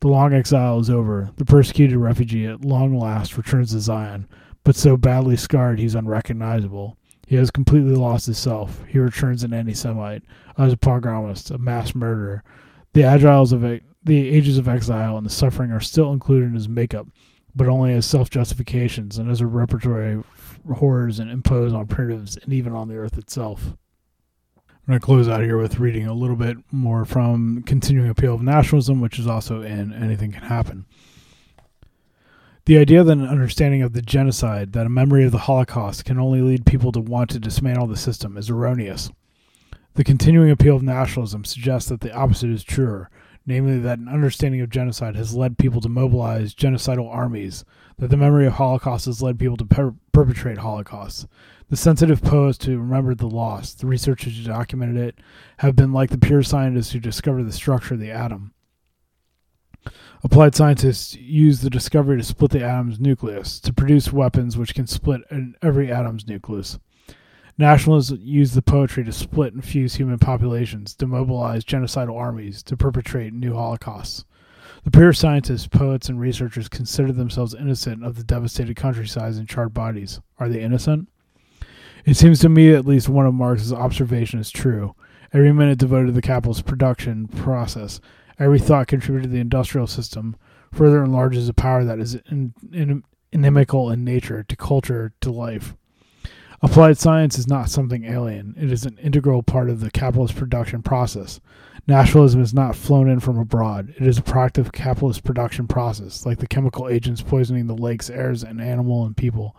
[0.00, 1.30] The long exile is over.
[1.36, 4.28] The persecuted refugee at long last returns to Zion,
[4.64, 6.96] but so badly scarred he's unrecognizable.
[7.26, 8.84] He has completely lost his self.
[8.86, 10.22] He returns an anti-Semite,
[10.56, 12.44] a pogromist, a mass murderer.
[12.92, 16.54] The agiles of it, the ages of exile and the suffering are still included in
[16.54, 17.06] his makeup,
[17.54, 22.52] but only as self-justifications and as a repertory of horrors and imposed on primitives and
[22.52, 23.74] even on the earth itself.
[24.56, 28.34] I'm going to close out here with reading a little bit more from Continuing Appeal
[28.34, 30.86] of Nationalism, which is also in Anything Can Happen.
[32.64, 36.16] The idea that an understanding of the genocide, that a memory of the Holocaust, can
[36.16, 39.10] only lead people to want to dismantle the system is erroneous.
[39.94, 43.10] The continuing appeal of nationalism suggests that the opposite is truer,
[43.44, 47.64] namely that an understanding of genocide has led people to mobilize genocidal armies,
[47.98, 51.26] that the memory of Holocaust has led people to per- perpetrate Holocausts.
[51.68, 55.18] The sensitive poets to remember the loss, the researchers who documented it,
[55.56, 58.54] have been like the pure scientists who discovered the structure of the atom.
[60.24, 64.86] Applied scientists use the discovery to split the atom's nucleus, to produce weapons which can
[64.86, 65.22] split
[65.60, 66.78] every atom's nucleus.
[67.58, 72.76] Nationalists use the poetry to split and fuse human populations, to mobilize genocidal armies, to
[72.76, 74.24] perpetrate new holocausts.
[74.84, 79.74] The pure scientists, poets, and researchers consider themselves innocent of the devastated countrysides and charred
[79.74, 80.20] bodies.
[80.38, 81.08] Are they innocent?
[82.04, 84.94] It seems to me at least one of Marx's observations is true.
[85.32, 88.00] Every minute devoted to the capitalist production process
[88.42, 90.34] Every thought contributed to the industrial system
[90.72, 95.76] further enlarges a power that is in, in, inimical in nature to culture to life.
[96.60, 98.56] Applied science is not something alien.
[98.58, 101.40] It is an integral part of the capitalist production process.
[101.86, 103.94] Nationalism is not flown in from abroad.
[103.96, 108.10] It is a product of capitalist production process, like the chemical agents poisoning the lakes,
[108.10, 109.54] airs, and animal and people.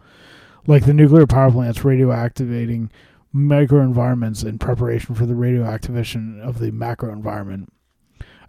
[0.68, 2.90] Like the nuclear power plants radioactivating
[3.34, 7.73] microenvironments in preparation for the radioactivation of the macro environment.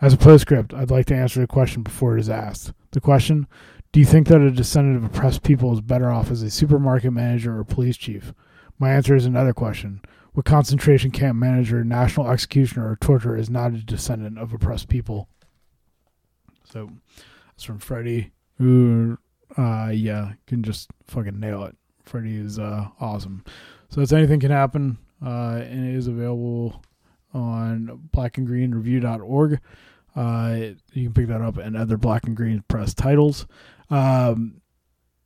[0.05, 2.74] As a postscript, I'd like to answer the question before it is asked.
[2.90, 3.46] The question
[3.90, 7.11] Do you think that a descendant of oppressed people is better off as a supermarket
[7.11, 8.34] manager or police chief?
[8.78, 10.02] My answer is another question.
[10.34, 15.26] What concentration camp manager, national executioner, or torturer is not a descendant of oppressed people?
[16.64, 16.90] So
[17.46, 19.16] that's from Fredy, who,
[19.57, 21.76] uh, yeah, can just fucking nail it.
[22.07, 23.42] Fredy is uh, awesome.
[23.88, 26.84] So that's anything can happen, uh, and it is available
[27.32, 29.61] on blackandgreenreview.org.
[30.14, 33.46] Uh, you can pick that up and other black and green press titles.
[33.90, 34.60] Um,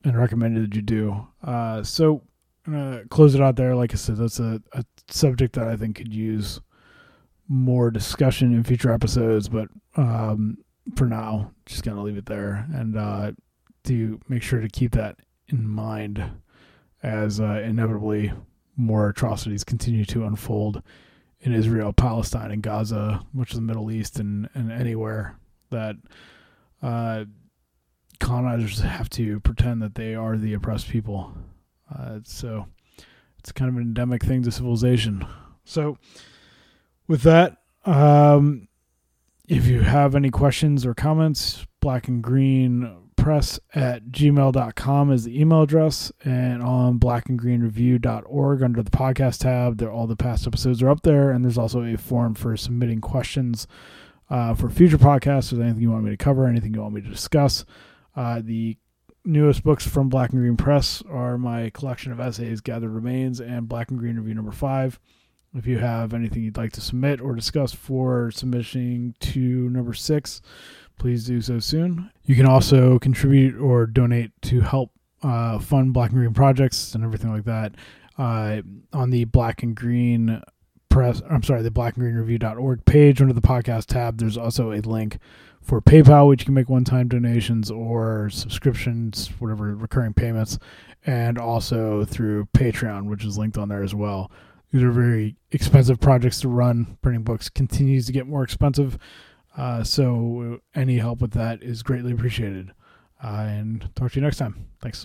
[0.05, 1.27] and recommended that you do.
[1.43, 2.23] Uh, so,
[2.67, 3.75] I'm gonna close it out there.
[3.75, 6.61] Like I said, that's a, a subject that I think could use
[7.49, 9.49] more discussion in future episodes.
[9.49, 10.59] But um,
[10.97, 13.33] for now, just gonna leave it there and uh,
[13.85, 15.17] to make sure to keep that
[15.49, 16.23] in mind
[17.03, 18.33] as uh, inevitably
[18.77, 20.83] more atrocities continue to unfold
[21.41, 25.39] in Israel, Palestine, and Gaza, which is the Middle East, and, and anywhere
[25.71, 25.97] that
[26.83, 27.25] uh,
[28.19, 31.33] colonizers have to pretend that they are the oppressed people.
[31.97, 32.67] Uh, so
[33.39, 35.27] it's kind of an endemic thing to civilization.
[35.65, 35.99] So,
[37.07, 38.69] with that, um,
[39.49, 45.39] if you have any questions or comments, black and green press at gmail.com is the
[45.39, 50.89] email address and on blackandgreenreview.org under the podcast tab there all the past episodes are
[50.89, 53.67] up there and there's also a form for submitting questions
[54.31, 55.53] uh, for future podcasts.
[55.53, 57.67] Or anything you want me to cover anything you want me to discuss
[58.17, 58.79] uh, the
[59.27, 63.69] newest books from black and green press are my collection of essays gathered remains and
[63.69, 64.99] black and green review number five.
[65.55, 70.41] If you have anything you'd like to submit or discuss for submission to number six
[70.99, 72.11] please do so soon.
[72.25, 74.93] You can also contribute or donate to help
[75.23, 77.75] uh, fund Black and Green projects and everything like that
[78.19, 78.63] uh,
[78.93, 80.43] on the Black and Green
[80.89, 81.23] press.
[81.29, 84.19] I'm sorry, the Black and Green Review.org page under the podcast tab.
[84.19, 85.19] There's also a link
[85.63, 90.59] for PayPal, which you can make one-time donations or subscriptions, whatever recurring payments,
[91.05, 94.31] and also through Patreon, which is linked on there as well.
[94.73, 96.99] These are very expensive projects to run.
[97.01, 98.99] Printing books continues to get more expensive.
[99.59, 102.71] Uh, so any help with that is greatly appreciated.
[103.23, 104.69] Uh, and talk to you next time.
[104.81, 105.05] Thanks.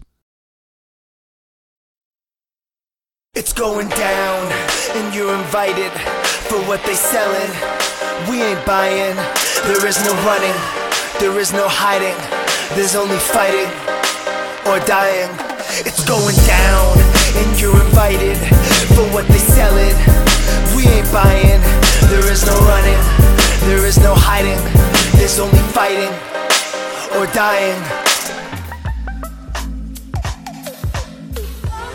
[3.33, 4.51] It's going down,
[4.95, 5.91] and you're invited
[6.47, 7.49] for what they selling.
[8.29, 9.15] We ain't buying.
[9.65, 10.53] There is no running,
[11.19, 12.15] there is no hiding.
[12.77, 13.71] There's only fighting.
[14.67, 15.29] or dying.
[15.83, 16.97] It's going down,
[17.35, 18.37] and you're invited
[18.95, 19.97] for what they sell it.
[20.75, 21.61] We ain't buying,
[22.13, 23.01] there is no running,
[23.67, 24.61] there is no hiding,
[25.17, 26.13] there's only fighting
[27.17, 27.73] or dying.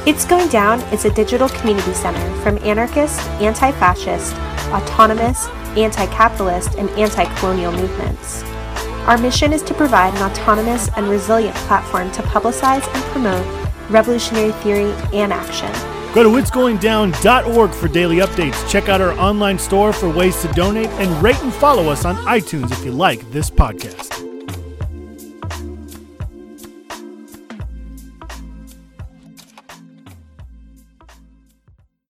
[0.08, 4.34] It's Going Down is a digital community center from anarchist, anti fascist,
[4.72, 5.46] autonomous,
[5.76, 8.42] anti capitalist, and anti colonial movements.
[9.06, 13.46] Our mission is to provide an autonomous and resilient platform to publicize and promote
[13.88, 15.97] revolutionary theory and action.
[16.14, 18.68] Go to itsgoingdown.org for daily updates.
[18.68, 22.16] Check out our online store for ways to donate and rate and follow us on
[22.26, 24.37] iTunes if you like this podcast.